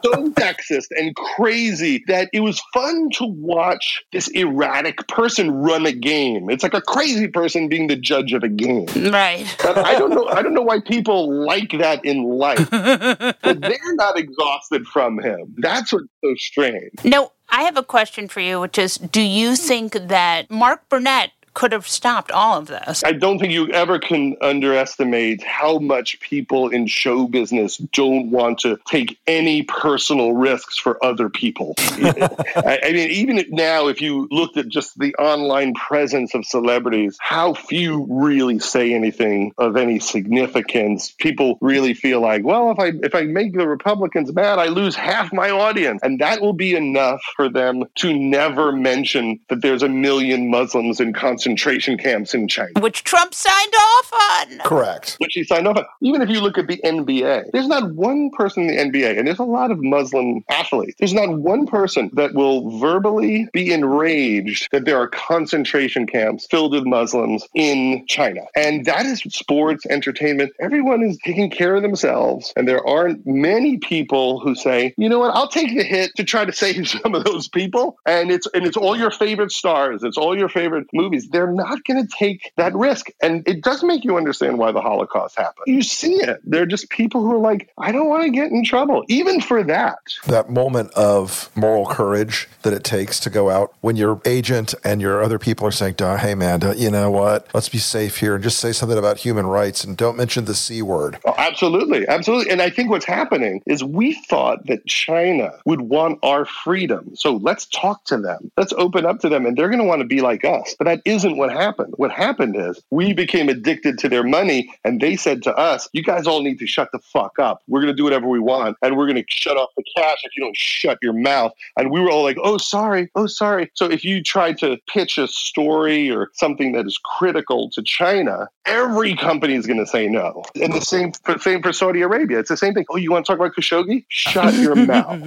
[0.03, 5.91] so sexist and crazy that it was fun to watch this erratic person run a
[5.91, 6.49] game.
[6.49, 8.85] It's like a crazy person being the judge of a game.
[8.95, 9.45] Right.
[9.61, 12.69] But I don't know I don't know why people like that in life.
[12.71, 15.55] but they're not exhausted from him.
[15.57, 16.91] That's what's so strange.
[17.03, 21.31] No, I have a question for you, which is do you think that Mark Burnett
[21.55, 23.01] could have stopped all of this.
[23.03, 28.59] I don't think you ever can underestimate how much people in show business don't want
[28.59, 31.73] to take any personal risks for other people.
[31.79, 37.17] I, I mean, even now, if you looked at just the online presence of celebrities,
[37.21, 41.11] how few really say anything of any significance.
[41.11, 44.95] People really feel like, well, if I if I make the Republicans mad, I lose
[44.95, 49.83] half my audience, and that will be enough for them to never mention that there's
[49.83, 52.71] a million Muslims in concentration concentration camps in China.
[52.79, 54.57] Which Trump signed off on.
[54.59, 55.15] Correct.
[55.19, 55.85] Which he signed off on.
[56.01, 59.27] Even if you look at the NBA, there's not one person in the NBA, and
[59.27, 64.69] there's a lot of Muslim athletes, there's not one person that will verbally be enraged
[64.71, 68.41] that there are concentration camps filled with Muslims in China.
[68.55, 70.51] And that is sports, entertainment.
[70.59, 72.53] Everyone is taking care of themselves.
[72.55, 76.23] And there aren't many people who say, you know what, I'll take the hit to
[76.23, 77.97] try to save some of those people.
[78.07, 81.83] And it's and it's all your favorite stars, it's all your favorite movies they're not
[81.83, 83.07] going to take that risk.
[83.21, 85.65] And it does make you understand why the Holocaust happened.
[85.67, 86.39] You see it.
[86.45, 89.61] They're just people who are like, I don't want to get in trouble, even for
[89.63, 89.99] that.
[90.27, 95.01] That moment of moral courage that it takes to go out when your agent and
[95.01, 97.47] your other people are saying, hey, man, you know what?
[97.53, 100.55] Let's be safe here and just say something about human rights and don't mention the
[100.55, 101.19] C word.
[101.25, 102.07] Oh, absolutely.
[102.07, 102.49] Absolutely.
[102.49, 107.15] And I think what's happening is we thought that China would want our freedom.
[107.15, 108.51] So let's talk to them.
[108.55, 109.45] Let's open up to them.
[109.45, 110.75] And they're going to want to be like us.
[110.77, 111.93] But that isn't what happened.
[111.97, 116.03] What happened is we became addicted to their money and they said to us, you
[116.03, 117.63] guys all need to shut the fuck up.
[117.67, 120.17] We're going to do whatever we want and we're going to shut off the cash
[120.23, 121.51] if you don't shut your mouth.
[121.77, 123.09] And we were all like, oh, sorry.
[123.15, 123.71] Oh, sorry.
[123.73, 128.47] So if you try to pitch a story or something that is critical to China,
[128.65, 130.43] every company is going to say no.
[130.61, 132.39] And the same for, same for Saudi Arabia.
[132.39, 132.85] It's the same thing.
[132.89, 134.05] Oh, you want to talk about Khashoggi?
[134.09, 135.21] Shut your mouth.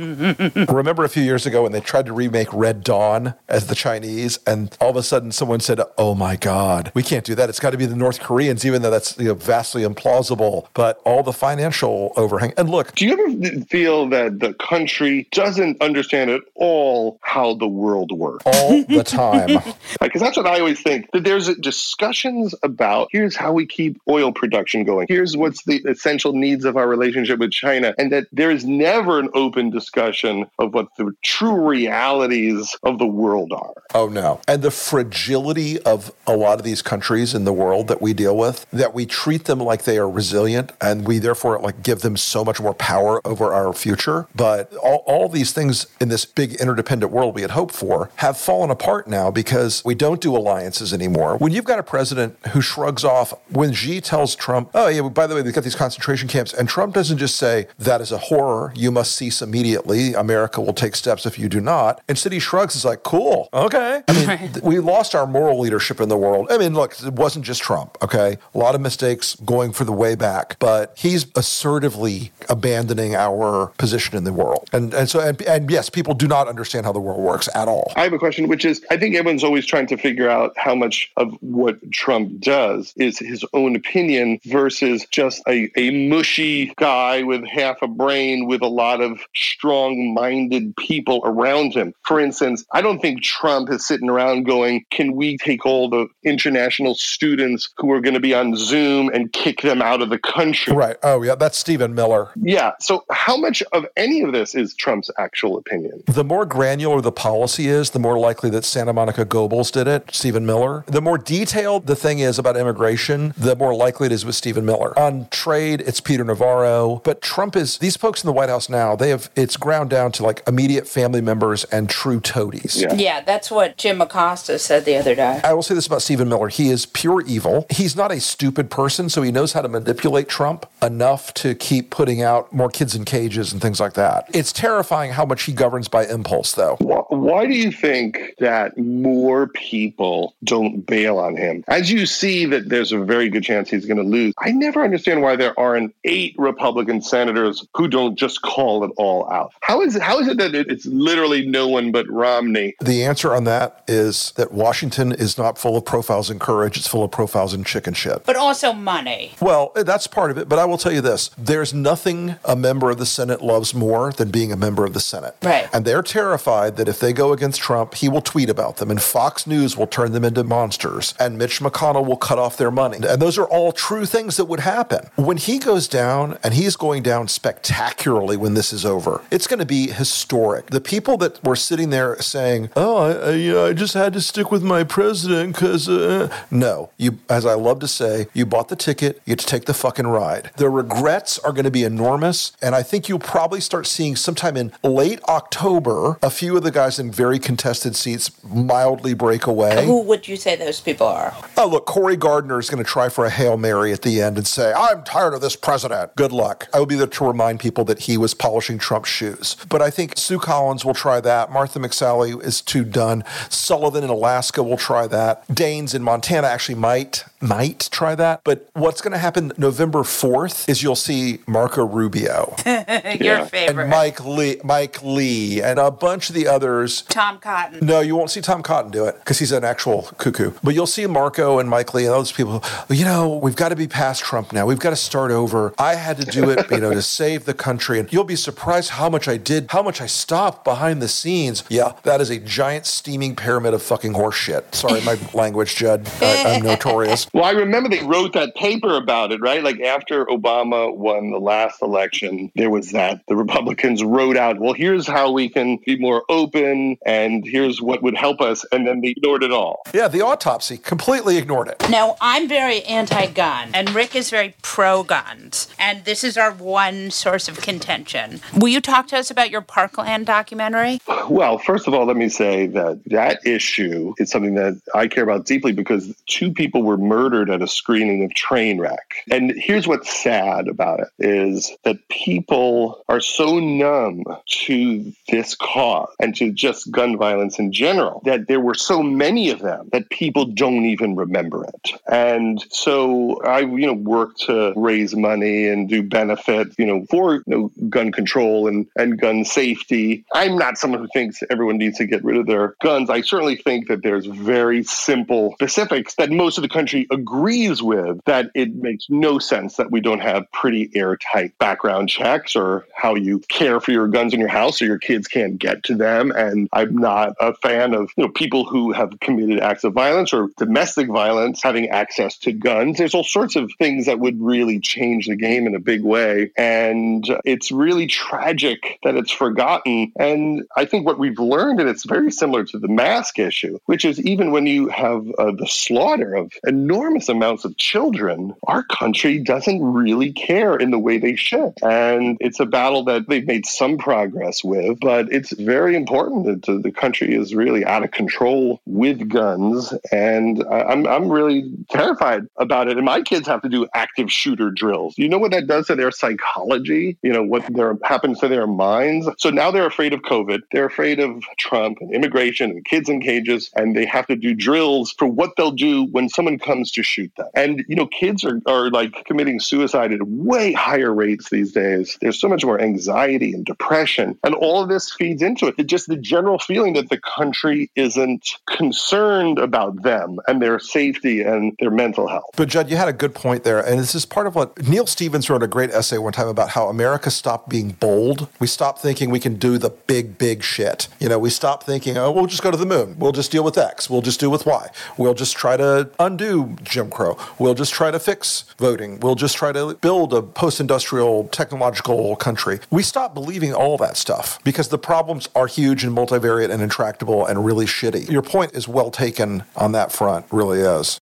[0.71, 4.39] Remember a few years ago when they tried to remake Red Dawn as the Chinese,
[4.47, 7.49] and all of a sudden someone said, "Oh my God, we can't do that.
[7.49, 10.67] It's got to be the North Koreans," even though that's you know, vastly implausible.
[10.75, 12.53] But all the financial overhang.
[12.57, 17.69] And look, do you ever feel that the country doesn't understand at all how the
[17.69, 18.45] world works?
[18.47, 19.59] All the time.
[20.01, 21.11] Because that's what I always think.
[21.13, 25.07] That there's discussions about here's how we keep oil production going.
[25.09, 29.19] Here's what's the essential needs of our relationship with China, and that there is never
[29.19, 33.75] an open discussion of what the true realities of the world are.
[33.95, 34.41] Oh, no.
[34.49, 38.37] And the fragility of a lot of these countries in the world that we deal
[38.37, 42.17] with, that we treat them like they are resilient and we therefore like give them
[42.17, 44.27] so much more power over our future.
[44.35, 48.37] But all, all these things in this big interdependent world we had hoped for have
[48.39, 51.37] fallen apart now because we don't do alliances anymore.
[51.37, 55.27] When you've got a president who shrugs off, when Xi tells Trump, oh, yeah, by
[55.27, 58.19] the way, they've got these concentration camps, and Trump doesn't just say, that is a
[58.19, 62.03] horror, you must cease immediately, America will take steps if you do not.
[62.09, 64.03] Instead, he shrugs, is like, cool, okay.
[64.09, 64.63] I mean, right.
[64.63, 66.49] we lost our moral leadership in the world.
[66.51, 68.37] I mean, look, it wasn't just Trump, okay?
[68.55, 74.17] A lot of mistakes going for the way back, but he's assertively abandoning our position
[74.17, 74.69] in the world.
[74.73, 77.69] And, and so, and, and yes, people do not understand how the world works at
[77.69, 77.93] all.
[77.97, 80.75] I have a question, which is I think everyone's always trying to figure out how
[80.75, 87.23] much of what Trump does is his own opinion versus just a, a mushy guy
[87.23, 91.93] with half a brain with a lot of strong minded people around him.
[92.05, 96.07] For instance, I don't think Trump is sitting around going, Can we take all the
[96.25, 100.19] international students who are going to be on Zoom and kick them out of the
[100.19, 100.75] country?
[100.75, 100.97] Right.
[101.03, 101.35] Oh, yeah.
[101.35, 102.31] That's Stephen Miller.
[102.37, 102.73] Yeah.
[102.81, 106.03] So, how much of any of this is Trump's actual opinion?
[106.07, 110.11] The more granular the policy is, the more likely that Santa Monica Goebbels did it,
[110.13, 110.85] Stephen Miller.
[110.87, 114.65] The more detailed the thing is about immigration, the more likely it is with Stephen
[114.67, 114.99] Miller.
[114.99, 117.01] On trade, it's Peter Navarro.
[117.05, 120.13] But Trump is, these folks in the White House now, they have, it's ground down
[120.13, 122.81] to like immediate family members and true toadies.
[122.81, 122.95] Yeah.
[122.95, 125.38] yeah, that's what Jim Acosta said the other day.
[125.45, 126.49] I will say this about Stephen Miller.
[126.49, 127.67] He is pure evil.
[127.71, 131.91] He's not a stupid person, so he knows how to manipulate Trump enough to keep
[131.91, 134.29] putting out more kids in cages and things like that.
[134.35, 136.77] It's terrifying how much he governs by impulse, though.
[136.77, 141.65] Why do you think that more people don't bail on him?
[141.69, 144.83] As you see that there's a very good chance he's going to lose, I never
[144.83, 149.53] understand why there aren't eight Republican senators who don't just call it all out.
[149.61, 152.75] How is it, how is it that it's literally no one but Romney?
[152.81, 156.87] The answer on that is that Washington is not full of profiles in courage, it's
[156.87, 158.25] full of profiles in chicken shit.
[158.25, 159.33] But also money.
[159.41, 161.31] Well, that's part of it, but I will tell you this.
[161.37, 165.01] There's nothing a member of the Senate loves more than being a member of the
[165.01, 165.37] Senate.
[165.43, 165.69] Right.
[165.73, 169.03] And they're terrified that if they go against Trump, he will tweet about them and
[169.03, 172.99] Fox News will turn them into monsters and Mitch McConnell will cut off their money.
[173.07, 175.11] And those are all true things that would happen.
[175.17, 179.59] When he goes down, and he's going down spectacularly when this is over, it's going
[179.59, 180.67] to be historic.
[180.69, 184.13] The people that were sitting there saying, "Oh, I, I, you know, I just had
[184.15, 188.47] to stick with my president because," uh, no, you, as I love to say, you
[188.47, 190.51] bought the ticket, you get to take the fucking ride.
[190.57, 194.57] The regrets are going to be enormous, and I think you'll probably start seeing sometime
[194.57, 199.85] in late October a few of the guys in very contested seats mildly break away.
[199.85, 201.35] Who would you say those people are?
[201.57, 204.37] Oh, look, Cory Gardner is going to try for a hail mary at the end
[204.37, 206.69] and say, "I'm tired of this president." Good luck.
[206.73, 209.57] I will be there to remind people that he was polishing Trump's shoes.
[209.69, 211.51] But I think Sue Collins will try that.
[211.51, 213.25] Martha McSally is too done.
[213.49, 215.47] Sullivan in Alaska will try that.
[215.49, 218.43] Daines in Montana actually might might try that.
[218.45, 222.55] But what's going to happen November 4th is you'll see Marco Rubio.
[222.67, 223.83] Your favorite.
[223.83, 227.03] And Mike Lee, Mike Lee, and a bunch of the others.
[227.03, 227.87] Tom Cotton.
[227.87, 230.53] No, you won't see Tom Cotton do it because he's an actual cuckoo.
[230.63, 232.63] But you'll see Marco and Mike Lee and those people.
[232.89, 234.67] You know, we've got to be past Trump now.
[234.67, 235.73] We've got to start over.
[235.79, 237.99] I had to do it, you know, to save the country.
[237.99, 241.65] And you'll be surprised how much I did, how much I stopped behind the scenes.
[241.69, 244.75] Yeah, that is a giant steaming pyramid of fucking horse shit.
[244.75, 246.09] Sorry sorry, my language, Judd.
[246.21, 247.28] I, I'm notorious.
[247.33, 249.63] Well, I remember they wrote that paper about it, right?
[249.63, 253.21] Like after Obama won the last election, there was that.
[253.29, 258.03] The Republicans wrote out, well, here's how we can be more open and here's what
[258.03, 258.65] would help us.
[258.73, 259.83] And then they ignored it all.
[259.93, 261.85] Yeah, the autopsy completely ignored it.
[261.91, 265.69] Now, I'm very anti gun, and Rick is very pro guns.
[265.79, 268.41] And this is our one source of contention.
[268.57, 271.01] Will you talk to us about your Parkland documentary?
[271.29, 275.25] Well, first of all, let me say that that issue is something that I care
[275.25, 279.25] about deeply because two people were murdered at a screening of Trainwreck.
[279.29, 286.15] And here's what's sad about it is that people are so numb to this cause
[286.21, 290.09] and to just gun violence in general that there were so many of them that
[290.11, 291.91] people don't even remember it.
[292.07, 297.35] And so I, you know, work to raise money and do benefit, you know, for
[297.35, 300.25] you know, gun control and, and gun safety.
[300.33, 303.11] I'm not someone who thinks everyone needs to get rid of their guns.
[303.11, 308.21] I certainly think that there's very simple specifics that most of the country agrees with
[308.25, 313.15] that it makes no sense that we don't have pretty airtight background checks or how
[313.15, 316.31] you care for your guns in your house so your kids can't get to them.
[316.33, 320.33] And I'm not a fan of you know people who have committed acts of violence
[320.33, 322.99] or domestic violence having access to guns.
[322.99, 326.51] There's all sorts of things that would really change the game in a big way.
[326.57, 330.13] And it's really tragic that it's forgotten.
[330.19, 334.05] And I think what we've learned, and it's very similar to the mask issue, which
[334.05, 336.98] is even when you have uh, the slaughter of enormous
[337.29, 341.73] amounts of children, our country doesn't really care in the way they should.
[341.83, 346.83] And it's a battle that they've made some progress with, but it's very important that
[346.83, 349.93] the country is really out of control with guns.
[350.13, 352.97] And I'm, I'm really terrified about it.
[352.97, 355.15] And my kids have to do active shooter drills.
[355.17, 357.17] You know what that does to their psychology?
[357.23, 359.29] You know, what their, happens to their minds?
[359.39, 360.61] So now they're afraid of COVID.
[360.73, 363.71] They're afraid of Trump and immigration and kids in cages.
[363.77, 367.35] And they have to do drills for what they'll do when someone comes to shoot
[367.37, 367.47] them.
[367.55, 372.19] And, you know, kids are, are like committing suicide at way higher rates these days.
[372.21, 374.39] There's so much more anxiety and depression.
[374.45, 375.75] And all of this feeds into it.
[375.79, 381.43] It's just the general feeling that the country isn't concerned about them and their safety
[381.43, 382.51] and their mental health.
[382.57, 385.07] But Judd, you had a good point there, and this is part of what Neil
[385.07, 388.49] Stevens wrote a great essay one time about how America stopped being bold.
[388.59, 391.09] We stopped thinking we can do the big, big shit.
[391.19, 393.17] You know, we stopped thinking, oh, we'll just go to the moon.
[393.19, 394.09] We'll just deal with X.
[394.09, 394.89] We'll just deal with Y.
[395.17, 397.37] We'll just try to undo Jim Crow.
[397.59, 399.21] We'll just try to fix voting.
[399.21, 402.81] We'll just try to build a post-industrial technological country.
[402.91, 407.47] We stop believing all that stuff because the problems are huge and multivariate and intractable
[407.47, 408.31] and really shitty.
[408.31, 411.19] Your point is well taken on that front, really is.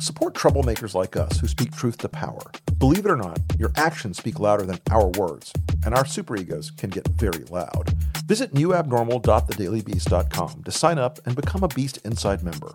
[0.00, 2.42] Support troublemakers like us who speak truth to power.
[2.78, 5.52] Believe it or not, your actions speak louder than our words,
[5.84, 7.94] and our superegos can get very loud.
[8.26, 12.74] Visit newabnormal.thedailybeast.com to sign up and become a Beast Inside member.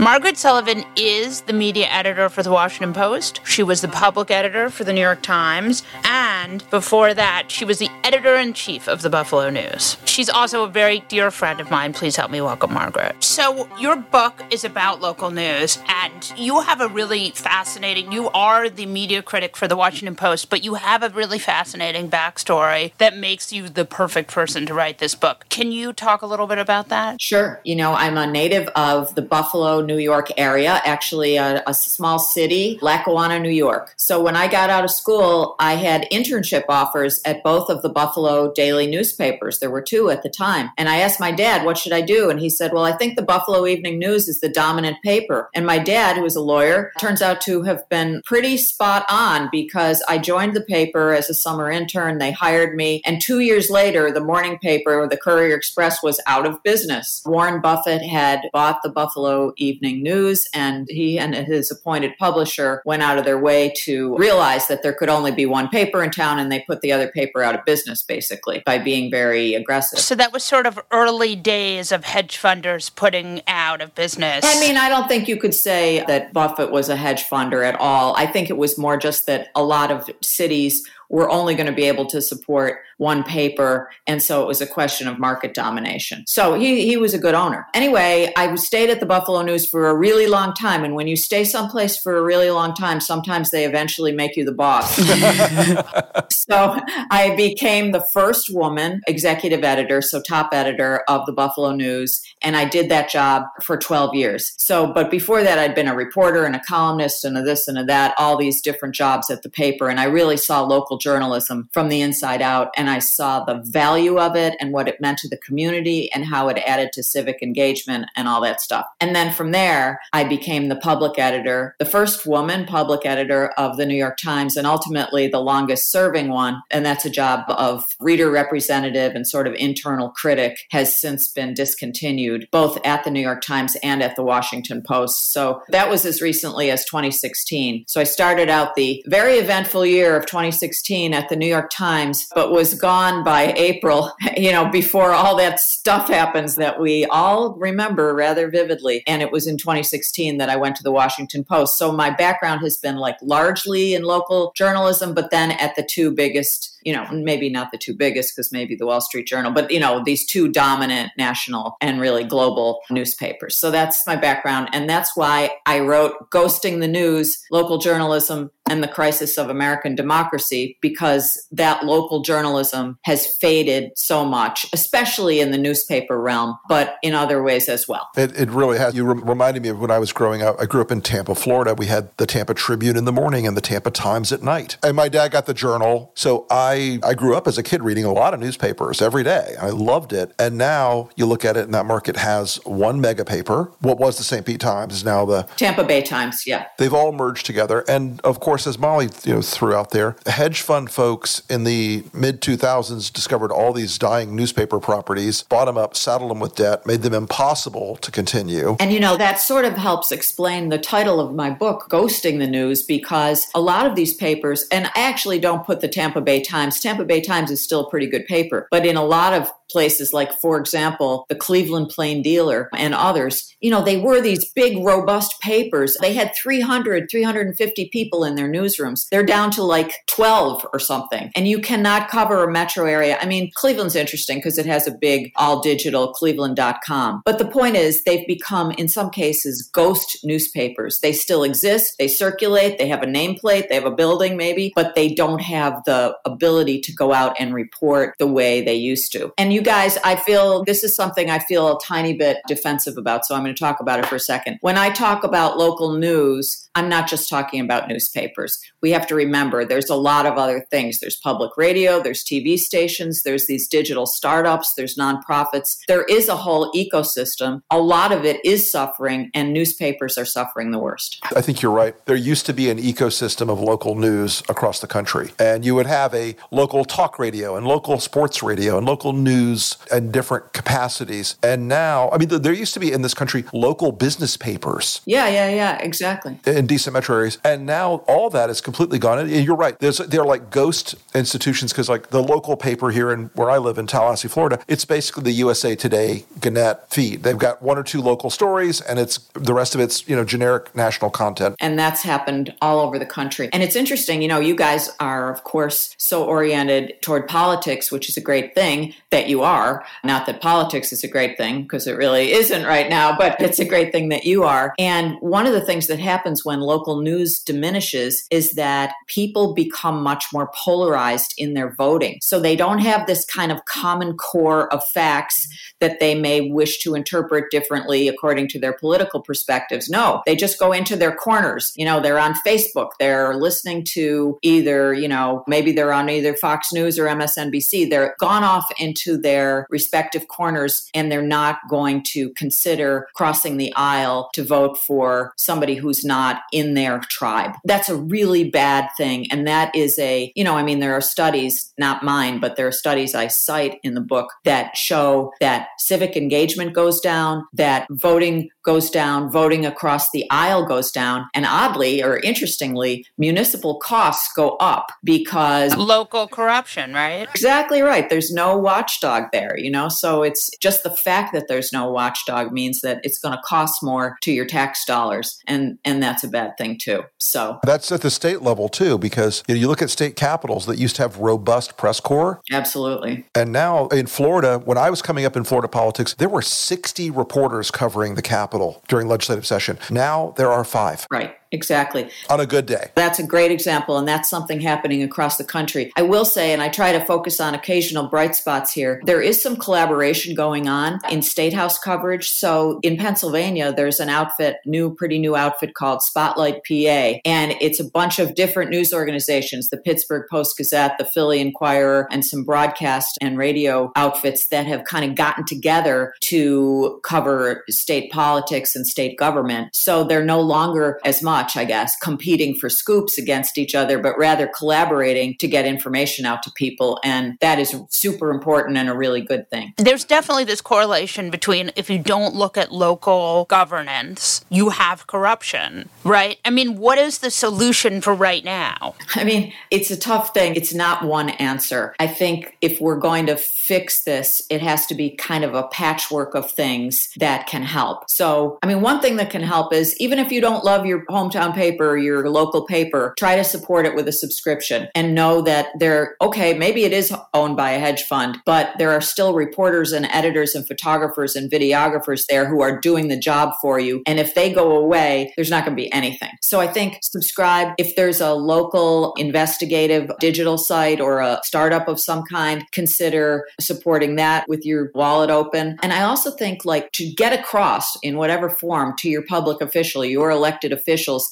[0.00, 3.42] Margaret Sullivan is the media editor for the Washington Post.
[3.44, 5.82] She was the public editor for the New York Times.
[6.04, 9.98] And before that, she was the editor in chief of the Buffalo News.
[10.06, 11.92] She's also a very dear friend of mine.
[11.92, 13.22] Please help me welcome Margaret.
[13.22, 18.70] So, your book is about local news, and you have a really fascinating, you are
[18.70, 23.18] the media critic for the Washington Post, but you have a really fascinating backstory that
[23.18, 25.44] makes you the perfect person to write this book.
[25.50, 27.20] Can you talk a little bit about that?
[27.20, 27.60] Sure.
[27.64, 32.20] You know, I'm a native of the Buffalo, New York area, actually a, a, small
[32.20, 33.92] city, Lackawanna, New York.
[33.96, 37.88] So when I got out of school, I had internship offers at both of the
[37.88, 39.58] Buffalo daily newspapers.
[39.58, 40.70] There were two at the time.
[40.78, 42.30] And I asked my dad, what should I do?
[42.30, 45.50] And he said, well, I think the Buffalo Evening News is the dominant paper.
[45.54, 49.48] And my dad, who was a lawyer, turns out to have been pretty spot on
[49.50, 52.18] because I joined the paper as a summer intern.
[52.18, 53.02] They hired me.
[53.04, 57.22] And two years later, the morning paper, the Courier Express, was out of business.
[57.26, 62.82] Warren Buffett had bought the Buffalo Evening Evening News, and he and his appointed publisher
[62.84, 66.10] went out of their way to realize that there could only be one paper in
[66.10, 69.98] town, and they put the other paper out of business basically by being very aggressive.
[69.98, 74.44] So that was sort of early days of hedge funders putting out of business.
[74.44, 77.80] I mean, I don't think you could say that Buffett was a hedge funder at
[77.80, 78.14] all.
[78.16, 81.72] I think it was more just that a lot of cities were only going to
[81.72, 83.90] be able to support one paper.
[84.06, 86.24] And so it was a question of market domination.
[86.26, 87.66] So he, he was a good owner.
[87.74, 90.84] Anyway, I stayed at the Buffalo News for a really long time.
[90.84, 94.44] And when you stay someplace for a really long time, sometimes they eventually make you
[94.44, 94.96] the boss.
[96.30, 96.78] so
[97.10, 102.22] I became the first woman executive editor, so top editor of the Buffalo News.
[102.40, 104.52] And I did that job for 12 years.
[104.58, 107.78] So, but before that, I'd been a reporter and a columnist and a this and
[107.78, 109.88] a that, all these different jobs at the paper.
[109.88, 112.70] And I really saw local journalism from the inside out.
[112.76, 116.24] And I saw the value of it and what it meant to the community and
[116.24, 118.86] how it added to civic engagement and all that stuff.
[119.00, 123.76] And then from there, I became the public editor, the first woman public editor of
[123.76, 126.62] the New York Times, and ultimately the longest serving one.
[126.70, 131.54] And that's a job of reader representative and sort of internal critic, has since been
[131.54, 135.32] discontinued both at the New York Times and at the Washington Post.
[135.32, 137.84] So that was as recently as 2016.
[137.86, 142.28] So I started out the very eventful year of 2016 at the New York Times,
[142.34, 147.54] but was gone by April, you know, before all that stuff happens that we all
[147.54, 149.04] remember rather vividly.
[149.06, 151.78] And it was in 2016 that I went to the Washington Post.
[151.78, 156.10] So my background has been like largely in local journalism, but then at the two
[156.10, 159.70] biggest you know, maybe not the two biggest because maybe the Wall Street Journal, but,
[159.70, 163.56] you know, these two dominant national and really global newspapers.
[163.56, 164.68] So that's my background.
[164.72, 169.96] And that's why I wrote Ghosting the News, Local Journalism and the Crisis of American
[169.96, 176.96] Democracy, because that local journalism has faded so much, especially in the newspaper realm, but
[177.02, 178.08] in other ways as well.
[178.16, 178.94] It, it really has.
[178.94, 180.54] You re- reminded me of when I was growing up.
[180.60, 181.74] I grew up in Tampa, Florida.
[181.74, 184.76] We had the Tampa Tribune in the morning and the Tampa Times at night.
[184.84, 186.12] And my dad got the journal.
[186.14, 189.24] So I I, I grew up as a kid reading a lot of newspapers every
[189.24, 189.56] day.
[189.60, 190.32] I loved it.
[190.38, 193.72] And now you look at it and that market has one mega paper.
[193.80, 194.46] What was the St.
[194.46, 196.44] Pete Times is now the Tampa Bay Times.
[196.46, 196.66] Yeah.
[196.78, 197.84] They've all merged together.
[197.88, 202.04] And of course, as Molly you know, threw out there, hedge fund folks in the
[202.14, 206.86] mid 2000s discovered all these dying newspaper properties, bought them up, saddled them with debt,
[206.86, 208.76] made them impossible to continue.
[208.78, 212.46] And you know, that sort of helps explain the title of my book, Ghosting the
[212.46, 216.40] News, because a lot of these papers, and I actually don't put the Tampa Bay
[216.40, 219.50] Times, Tampa Bay Times is still a pretty good paper, but in a lot of
[219.70, 224.50] places like for example the cleveland plain dealer and others you know they were these
[224.52, 225.96] big robust papers.
[226.00, 229.08] They had 300 350 people in their newsrooms.
[229.10, 233.18] They're down to like 12 or something and you cannot cover a metro area.
[233.20, 237.76] I mean cleveland's interesting because it has a big all digital cleveland.com but the point
[237.76, 241.00] is they've become in some cases ghost newspapers.
[241.00, 241.94] They still exist.
[241.98, 242.78] They circulate.
[242.78, 243.68] They have a nameplate.
[243.68, 247.54] They have a building maybe but they don't have the ability to go out and
[247.54, 251.28] report the way they used to and you you guys, I feel this is something
[251.28, 253.26] I feel a tiny bit defensive about.
[253.26, 254.56] So I'm going to talk about it for a second.
[254.62, 258.58] When I talk about local news, I'm not just talking about newspapers.
[258.80, 261.00] We have to remember there's a lot of other things.
[261.00, 265.76] There's public radio, there's TV stations, there's these digital startups, there's nonprofits.
[265.88, 267.62] There is a whole ecosystem.
[267.70, 271.20] A lot of it is suffering, and newspapers are suffering the worst.
[271.36, 271.94] I think you're right.
[272.06, 275.86] There used to be an ecosystem of local news across the country, and you would
[275.86, 281.36] have a local talk radio and local sports radio and local news and different capacities.
[281.42, 285.00] And now, I mean, there used to be in this country local business papers.
[285.04, 286.38] Yeah, yeah, yeah, exactly.
[286.46, 287.38] In decent metro areas.
[287.44, 289.18] And now all that is completely gone.
[289.18, 289.78] And you're right.
[289.78, 293.78] There's, they're like ghost institutions because, like, the local paper here in where I live
[293.78, 297.22] in Tallahassee, Florida, it's basically the USA Today Gannett feed.
[297.22, 300.24] They've got one or two local stories, and it's the rest of it's, you know,
[300.24, 301.56] generic national content.
[301.60, 303.48] And that's happened all over the country.
[303.52, 308.08] And it's interesting, you know, you guys are, of course, so oriented toward politics, which
[308.08, 309.84] is a great thing that you are.
[310.04, 313.58] Not that politics is a great thing, because it really isn't right now, but it's
[313.58, 314.72] a great thing that you are.
[314.78, 320.02] And one of the things that happens when local news diminishes is that people become
[320.02, 322.18] much more polarized in their voting.
[322.22, 325.48] So they don't have this kind of common core of facts
[325.80, 329.90] that they may wish to interpret differently according to their political perspectives.
[329.90, 331.72] No, they just go into their corners.
[331.74, 336.19] You know, they're on Facebook, they're listening to either, you know, maybe they're on either
[336.36, 337.88] Fox News or MSNBC.
[337.88, 343.72] They're gone off into their respective corners and they're not going to consider crossing the
[343.74, 347.52] aisle to vote for somebody who's not in their tribe.
[347.64, 349.30] That's a really bad thing.
[349.30, 352.66] And that is a, you know, I mean, there are studies, not mine, but there
[352.66, 357.86] are studies I cite in the book that show that civic engagement goes down, that
[357.90, 361.28] voting goes down, voting across the aisle goes down.
[361.34, 365.74] And oddly or interestingly, municipal costs go up because
[366.12, 367.28] local corruption, right?
[367.30, 368.08] Exactly right.
[368.08, 369.88] There's no watchdog there, you know?
[369.88, 373.82] So it's just the fact that there's no watchdog means that it's going to cost
[373.82, 375.38] more to your tax dollars.
[375.46, 377.04] And, and that's a bad thing too.
[377.18, 380.66] So that's at the state level too, because you, know, you look at state capitals
[380.66, 382.40] that used to have robust press corps.
[382.50, 383.24] Absolutely.
[383.34, 387.10] And now in Florida, when I was coming up in Florida politics, there were 60
[387.10, 389.78] reporters covering the Capitol during legislative session.
[389.90, 391.06] Now there are five.
[391.10, 391.36] Right.
[391.52, 392.08] Exactly.
[392.28, 392.90] On a good day.
[392.94, 395.92] That's a great example, and that's something happening across the country.
[395.96, 399.42] I will say, and I try to focus on occasional bright spots here, there is
[399.42, 402.30] some collaboration going on in state house coverage.
[402.30, 407.80] So in Pennsylvania, there's an outfit, new, pretty new outfit called Spotlight PA, and it's
[407.80, 412.44] a bunch of different news organizations the Pittsburgh Post Gazette, the Philly Inquirer, and some
[412.44, 418.86] broadcast and radio outfits that have kind of gotten together to cover state politics and
[418.86, 419.74] state government.
[419.74, 423.98] So they're no longer as much much, I guess, competing for scoops against each other,
[423.98, 427.00] but rather collaborating to get information out to people.
[427.02, 429.72] And that is super important and a really good thing.
[429.78, 435.88] There's definitely this correlation between if you don't look at local governance, you have corruption,
[436.04, 436.38] right?
[436.44, 438.94] I mean, what is the solution for right now?
[439.14, 440.56] I mean, it's a tough thing.
[440.56, 441.94] It's not one answer.
[441.98, 445.62] I think if we're going to fix this, it has to be kind of a
[445.68, 448.10] patchwork of things that can help.
[448.10, 451.04] So, I mean, one thing that can help is even if you don't love your
[451.08, 455.42] home hometown paper, your local paper, try to support it with a subscription and know
[455.42, 459.34] that they're okay, maybe it is owned by a hedge fund, but there are still
[459.34, 464.02] reporters and editors and photographers and videographers there who are doing the job for you.
[464.06, 466.30] And if they go away, there's not going to be anything.
[466.42, 467.74] So I think subscribe.
[467.78, 474.16] If there's a local investigative digital site or a startup of some kind, consider supporting
[474.16, 475.78] that with your wallet open.
[475.82, 480.04] And I also think like to get across in whatever form to your public official,
[480.04, 480.72] your elected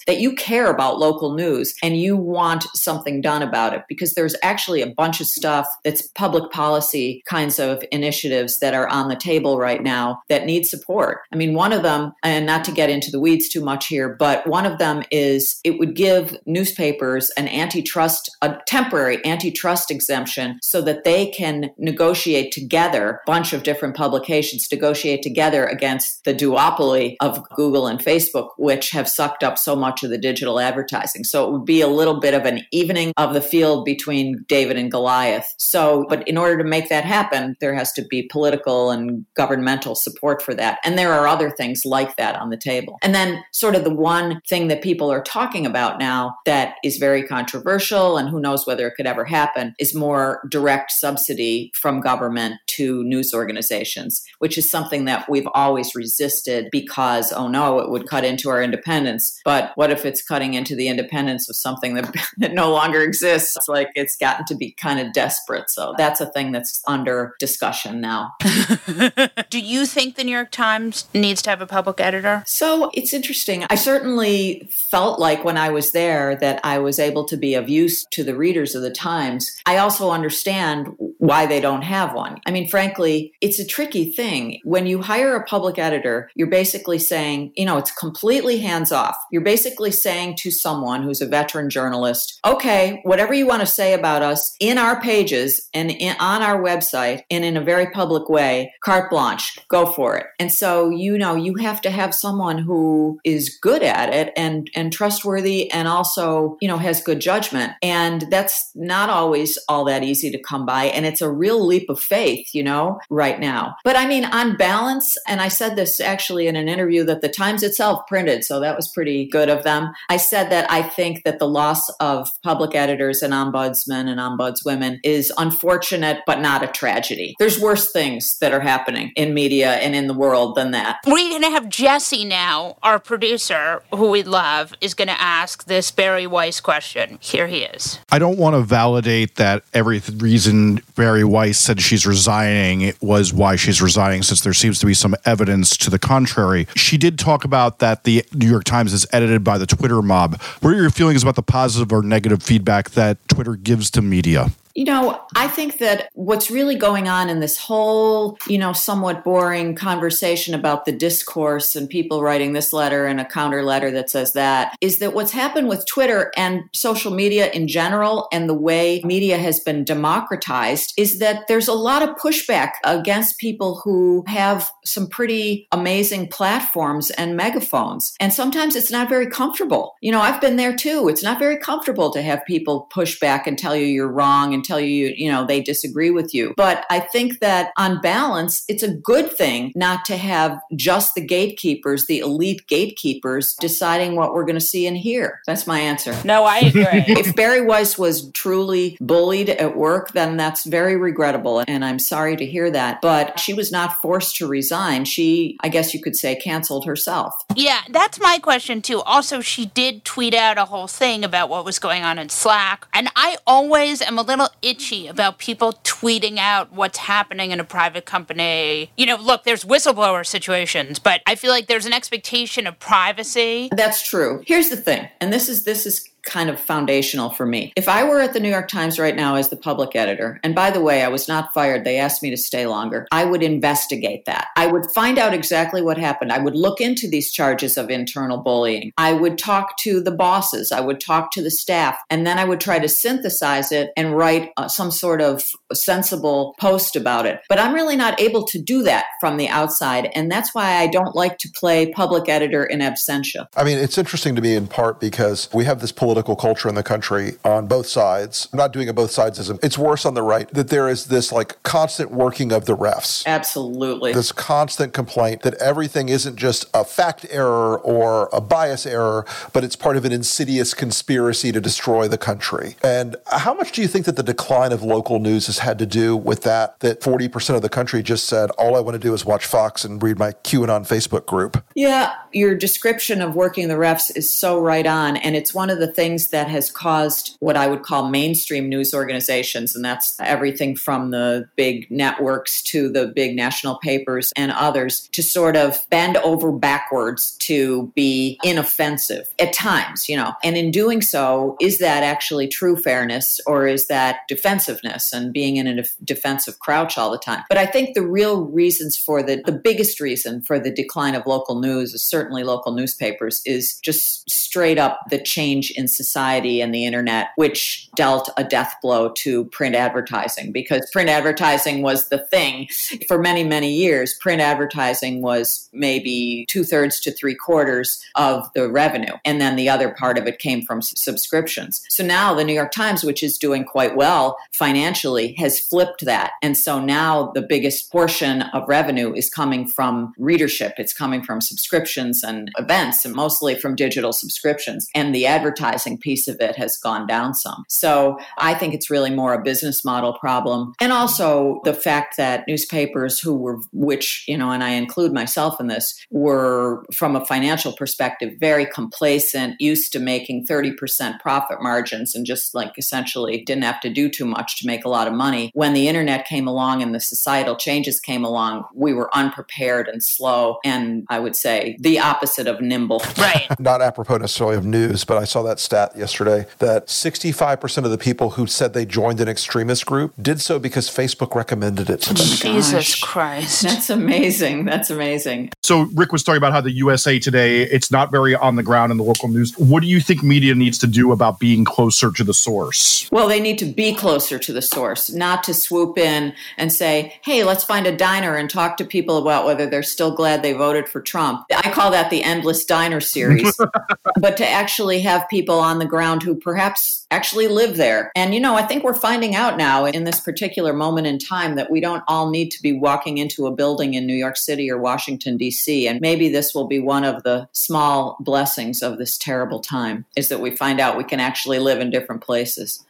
[0.06, 4.36] that you care about local news and you want something done about it because there's
[4.42, 9.16] actually a bunch of stuff that's public policy kinds of initiatives that are on the
[9.16, 11.20] table right now that need support.
[11.32, 14.16] I mean, one of them, and not to get into the weeds too much here,
[14.18, 20.58] but one of them is it would give newspapers an antitrust, a temporary antitrust exemption
[20.62, 27.16] so that they can negotiate together, bunch of different publications negotiate together against the duopoly
[27.20, 31.24] of Google and Facebook, which have sucked up so much of the digital advertising.
[31.24, 34.76] So it would be a little bit of an evening of the field between David
[34.76, 35.54] and Goliath.
[35.58, 39.94] So, but in order to make that happen, there has to be political and governmental
[39.94, 40.78] support for that.
[40.84, 42.98] And there are other things like that on the table.
[43.02, 46.98] And then, sort of, the one thing that people are talking about now that is
[46.98, 52.00] very controversial and who knows whether it could ever happen is more direct subsidy from
[52.00, 57.90] government to news organizations, which is something that we've always resisted because, oh no, it
[57.90, 59.40] would cut into our independence.
[59.44, 63.56] But what if it's cutting into the independence of something that, that no longer exists?
[63.56, 65.70] It's like it's gotten to be kind of desperate.
[65.70, 68.34] So that's a thing that's under discussion now.
[69.50, 72.42] Do you think the New York Times needs to have a public editor?
[72.46, 73.64] So it's interesting.
[73.70, 77.68] I certainly felt like when I was there that I was able to be of
[77.68, 79.60] use to the readers of the Times.
[79.66, 80.88] I also understand
[81.18, 82.40] why they don't have one.
[82.46, 84.60] I mean, frankly, it's a tricky thing.
[84.64, 89.16] When you hire a public editor, you're basically saying, you know, it's completely hands off.
[89.30, 89.57] You're basically
[89.90, 94.54] saying to someone who's a veteran journalist, okay, whatever you want to say about us
[94.60, 99.10] in our pages and in, on our website and in a very public way, carte
[99.10, 100.26] blanche, go for it.
[100.38, 104.70] And so, you know, you have to have someone who is good at it and,
[104.74, 107.72] and trustworthy and also, you know, has good judgment.
[107.82, 110.84] And that's not always all that easy to come by.
[110.84, 113.76] And it's a real leap of faith, you know, right now.
[113.84, 117.28] But I mean, on balance, and I said this actually in an interview that the
[117.28, 119.92] Times itself printed, so that was pretty good of them.
[120.08, 124.98] I said that I think that the loss of public editors and ombudsmen and ombudswomen
[125.04, 127.36] is unfortunate, but not a tragedy.
[127.38, 130.98] There's worse things that are happening in media and in the world than that.
[131.06, 135.66] We're going to have Jesse now, our producer, who we love, is going to ask
[135.66, 137.18] this Bari Weiss question.
[137.20, 138.00] Here he is.
[138.10, 143.56] I don't want to validate that every reason Bari Weiss said she's resigning was why
[143.56, 146.66] she's resigning, since there seems to be some evidence to the contrary.
[146.74, 150.40] She did talk about that the New York Times is edited by the Twitter mob.
[150.60, 154.48] What are your feelings about the positive or negative feedback that Twitter gives to media?
[154.78, 159.24] You know, I think that what's really going on in this whole, you know, somewhat
[159.24, 164.08] boring conversation about the discourse and people writing this letter and a counter letter that
[164.08, 168.54] says that is that what's happened with Twitter and social media in general and the
[168.54, 174.22] way media has been democratized is that there's a lot of pushback against people who
[174.28, 178.14] have some pretty amazing platforms and megaphones.
[178.20, 179.96] And sometimes it's not very comfortable.
[180.00, 181.08] You know, I've been there too.
[181.08, 184.67] It's not very comfortable to have people push back and tell you you're wrong and
[184.68, 186.54] tell you, you know, they disagree with you.
[186.56, 191.24] But I think that on balance, it's a good thing not to have just the
[191.24, 195.40] gatekeepers, the elite gatekeepers, deciding what we're going to see and hear.
[195.46, 196.16] That's my answer.
[196.24, 196.84] No, I agree.
[197.08, 201.64] if Bari Weiss was truly bullied at work, then that's very regrettable.
[201.66, 203.00] And I'm sorry to hear that.
[203.00, 205.04] But she was not forced to resign.
[205.04, 207.34] She, I guess you could say, canceled herself.
[207.54, 209.00] Yeah, that's my question too.
[209.02, 212.86] Also, she did tweet out a whole thing about what was going on in Slack.
[212.92, 217.64] And I always am a little itchy about people tweeting out what's happening in a
[217.64, 218.90] private company.
[218.96, 223.68] You know, look, there's whistleblower situations, but I feel like there's an expectation of privacy.
[223.72, 224.42] That's true.
[224.46, 227.72] Here's the thing, and this is this is kind of foundational for me.
[227.74, 230.54] If I were at the New York Times right now as the public editor, and
[230.54, 233.42] by the way, I was not fired, they asked me to stay longer, I would
[233.42, 234.48] investigate that.
[234.56, 236.32] I would find out exactly what happened.
[236.32, 238.92] I would look into these charges of internal bullying.
[238.98, 242.44] I would talk to the bosses, I would talk to the staff, and then I
[242.44, 247.40] would try to synthesize it and write uh, some sort of sensible post about it.
[247.48, 250.86] But I'm really not able to do that from the outside, and that's why I
[250.88, 253.46] don't like to play public editor in absentia.
[253.56, 256.74] I mean, it's interesting to me in part because we have this political culture in
[256.74, 258.48] the country on both sides.
[258.52, 259.62] I'm not doing a both sidesism.
[259.62, 263.24] It's worse on the right that there is this like constant working of the refs.
[263.26, 264.12] Absolutely.
[264.12, 269.64] This constant complaint that everything isn't just a fact error or a bias error, but
[269.64, 272.76] it's part of an insidious conspiracy to destroy the country.
[272.82, 275.86] And how much do you think that the decline of local news has had to
[275.86, 276.78] do with that?
[276.80, 279.84] That 40% of the country just said, all I want to do is watch Fox
[279.84, 281.62] and read my QAnon Facebook group?
[281.74, 285.16] Yeah, your description of working the refs is so right on.
[285.16, 288.94] And it's one of the things that has caused what I would call mainstream news
[288.94, 289.74] organizations.
[289.74, 295.22] And that's everything from the big networks to the big national papers and others to
[295.22, 300.34] sort of bend over backwards to be inoffensive at times, you know.
[300.42, 305.56] And in doing so, is that actually true fairness or is that defensiveness and being
[305.56, 307.44] in a defensive crouch all the time?
[307.48, 311.26] But I think the real reasons for the, the biggest reason for the decline of
[311.26, 316.74] local news is certainly local newspapers is just straight up the change in society and
[316.74, 322.18] the internet, which dealt a death blow to print advertising because print advertising was the
[322.18, 322.66] thing
[323.06, 324.14] for many, many years.
[324.14, 329.14] Print advertising was maybe two thirds to three quarters of the revenue.
[329.24, 331.84] And then the other part of it came from subscriptions.
[331.88, 336.32] So now the New York Times, which is doing quite well financially, has flipped that.
[336.42, 341.40] And so now the biggest portion of revenue is coming from readership, it's coming from
[341.40, 344.88] subscriptions and events, and mostly from digital subscriptions.
[344.94, 347.64] And the advertising piece of it has gone down some.
[347.68, 350.74] So I think it's really more a business model problem.
[350.80, 355.60] And also the fact that newspapers who were, which, you know, and I include myself
[355.60, 362.14] in this, were from a financial perspective very complacent, used to making 30% profit margins
[362.14, 365.14] and just like essentially didn't have to do too much to make a lot of
[365.14, 365.50] money.
[365.54, 370.02] When the internet came along and the societal changes came along, we were unprepared and
[370.02, 370.58] slow.
[370.64, 373.02] And I would say the opposite of nimble.
[373.18, 373.48] Right.
[373.58, 377.98] Not apropos necessarily of news, but I saw that stat yesterday that 65% of the
[377.98, 382.14] people who said they joined an extremist group did so because Facebook recommended it to
[382.14, 382.26] them.
[382.26, 383.62] Jesus Christ.
[383.62, 384.66] That's amazing.
[384.66, 385.50] That's amazing.
[385.62, 388.92] So Rick was talking about how the USA Today it's not very on the ground
[388.92, 389.56] in the local news.
[389.58, 393.08] What do you think media needs to do about being closer to the source?
[393.10, 397.14] Well, they need to be closer to the source, not to swoop in and say,
[397.22, 400.52] "Hey, let's find a diner and talk to people about whether they're still glad they
[400.52, 403.58] voted for Trump." I call that the endless diner series.
[404.20, 408.10] but to actually have people on the ground who perhaps actually live there.
[408.14, 411.56] And you know, I think we're finding out now in this particular moment in time
[411.56, 414.70] that we don't all need to be walking into a building in New York City
[414.70, 415.88] or Washington D.C.
[415.88, 420.28] and maybe this will be one of the small blessings of this terrible time is
[420.28, 422.84] that we find out we can actually live in different places.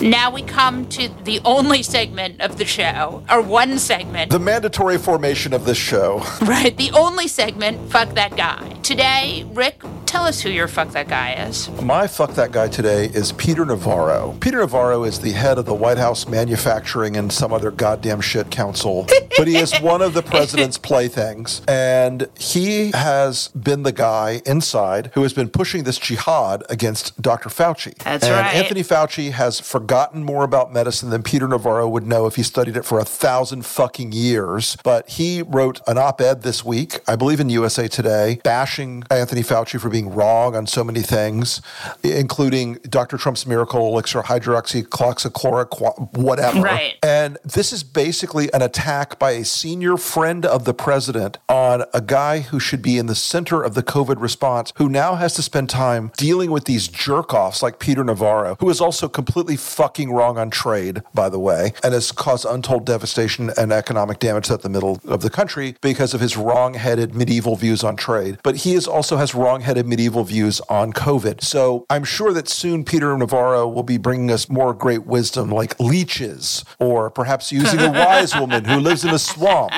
[0.00, 4.30] Now we come to the only segment of the show, or one segment.
[4.30, 6.22] The mandatory formation of this show.
[6.48, 8.78] Right, the only segment, Fuck That Guy.
[8.82, 11.68] Today, Rick, tell us who your Fuck That Guy is.
[11.82, 14.34] My fuck that guy today is Peter Navarro.
[14.40, 18.50] Peter Navarro is the head of the White House Manufacturing and some other goddamn shit
[18.50, 21.60] council, but he is one of the president's playthings.
[21.68, 27.50] And he has been the guy inside who has been pushing this jihad against Dr.
[27.50, 27.94] Fauci.
[27.98, 28.54] That's and right.
[28.54, 32.76] Anthony Fauci has forgotten more about medicine than Peter Navarro would know if he studied
[32.76, 34.76] it for a thousand fucking years.
[34.84, 39.42] But he wrote an op ed this week, I believe in USA Today, bashing Anthony
[39.42, 41.62] Fauci for being wrong on so many things,
[42.02, 43.16] including Dr.
[43.16, 46.60] Trump's miracle elixir, hydroxychloroquine, whatever.
[46.60, 46.96] Right.
[47.02, 52.00] And this is basically an attack by a senior friend of the president on a
[52.00, 55.42] guy who should be in the center of the COVID response, who now has to
[55.42, 60.10] spend time dealing with these jerk offs like Peter Navarro, who is also completely fucking
[60.10, 64.62] wrong on trade, by the way, and has caused untold devastation and economic damage at
[64.62, 68.38] the middle of the country because of his wrong headed medieval views on trade.
[68.42, 71.44] But he is also has wrong headed medieval views on COVID.
[71.44, 75.78] So I'm sure that soon Peter Navarro will be bringing us more great wisdom like
[75.78, 79.72] leeches, or perhaps using a wise woman who lives in a swamp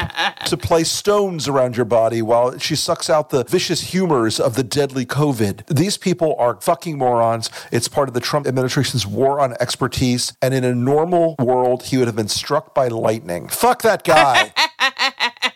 [0.46, 4.64] to place stones around your body while she sucks out the vicious humors of the
[4.64, 5.66] deadly COVID.
[5.66, 7.50] These people are fucking morons.
[7.70, 9.54] It's part of the Trump administration's war on
[9.90, 10.32] expertise.
[10.40, 13.48] And in a normal world, he would have been struck by lightning.
[13.48, 14.52] Fuck that guy.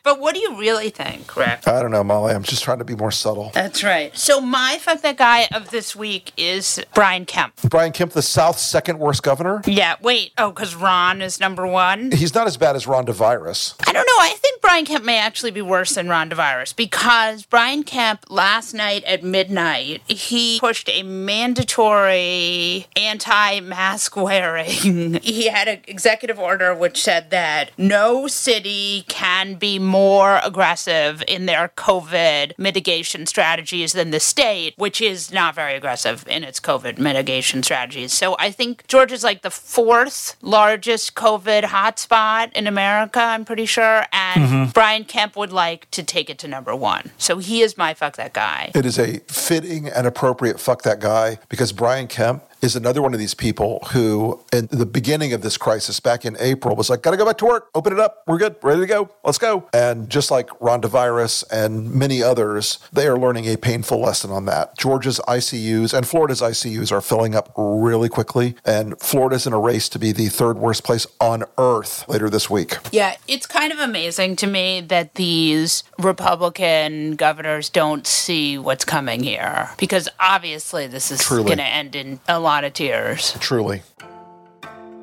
[0.05, 1.67] But what do you really think, Rick?
[1.67, 2.35] I don't know, Molly.
[2.35, 3.51] I'm just trying to be more subtle.
[3.55, 4.15] That's right.
[4.17, 7.55] So my Fuck That Guy of this week is Brian Kemp.
[7.71, 9.63] Brian Kemp, the South's second worst governor.
[9.65, 10.33] Yeah, wait.
[10.37, 12.13] Oh, because Ron is number one?
[12.13, 13.75] He's not as bad as Ron DeVirus.
[13.89, 14.21] I don't know.
[14.21, 18.75] I think Brian Kemp may actually be worse than Ron DeVirus because Brian Kemp last
[18.75, 25.15] night at midnight he pushed a mandatory anti-mask wearing.
[25.23, 31.47] he had an executive order which said that no city can be more aggressive in
[31.47, 36.99] their COVID mitigation strategies than the state, which is not very aggressive in its COVID
[36.99, 38.12] mitigation strategies.
[38.12, 43.20] So I think Georgia's like the fourth largest COVID hotspot in America.
[43.20, 44.70] I'm pretty sure, and mm-hmm.
[44.72, 47.11] Brian Kemp would like to take it to number one.
[47.16, 48.72] So he is my fuck that guy.
[48.74, 53.12] It is a fitting and appropriate fuck that guy because Brian Kemp is another one
[53.12, 57.03] of these people who, in the beginning of this crisis back in April, was like,
[57.03, 57.69] "Got to go back to work.
[57.75, 58.23] Open it up.
[58.27, 58.57] We're good.
[58.62, 59.11] Ready to go.
[59.23, 64.01] Let's go." And just like Ron DeVirus and many others, they are learning a painful
[64.01, 64.79] lesson on that.
[64.79, 69.89] Georgia's ICUs and Florida's ICUs are filling up really quickly, and Florida's in a race
[69.91, 72.79] to be the third worst place on earth later this week.
[72.93, 79.23] Yeah, it's kind of amazing to me that these Republican governors don't see what's coming
[79.23, 83.37] here because obviously this is going to end in a lot of tears.
[83.41, 83.83] Truly.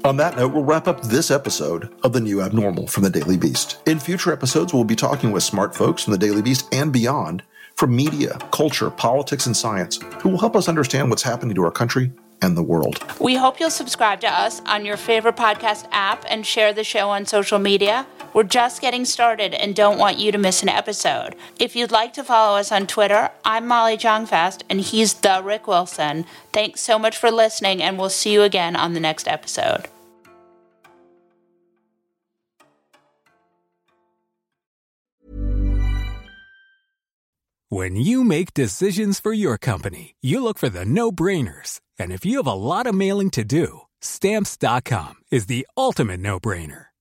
[0.05, 3.37] On that note, we'll wrap up this episode of The New Abnormal from the Daily
[3.37, 3.77] Beast.
[3.85, 7.43] In future episodes, we'll be talking with smart folks from the Daily Beast and beyond
[7.75, 11.71] from media, culture, politics, and science who will help us understand what's happening to our
[11.71, 13.03] country and the world.
[13.19, 17.09] We hope you'll subscribe to us on your favorite podcast app and share the show
[17.09, 18.07] on social media.
[18.33, 21.35] We're just getting started and don't want you to miss an episode.
[21.59, 25.67] If you'd like to follow us on Twitter, I'm Molly Jong-Fast and he's the Rick
[25.67, 26.25] Wilson.
[26.53, 29.87] Thanks so much for listening, and we'll see you again on the next episode.
[37.69, 41.79] When you make decisions for your company, you look for the no brainers.
[41.97, 46.37] And if you have a lot of mailing to do, stamps.com is the ultimate no
[46.37, 46.90] brainer.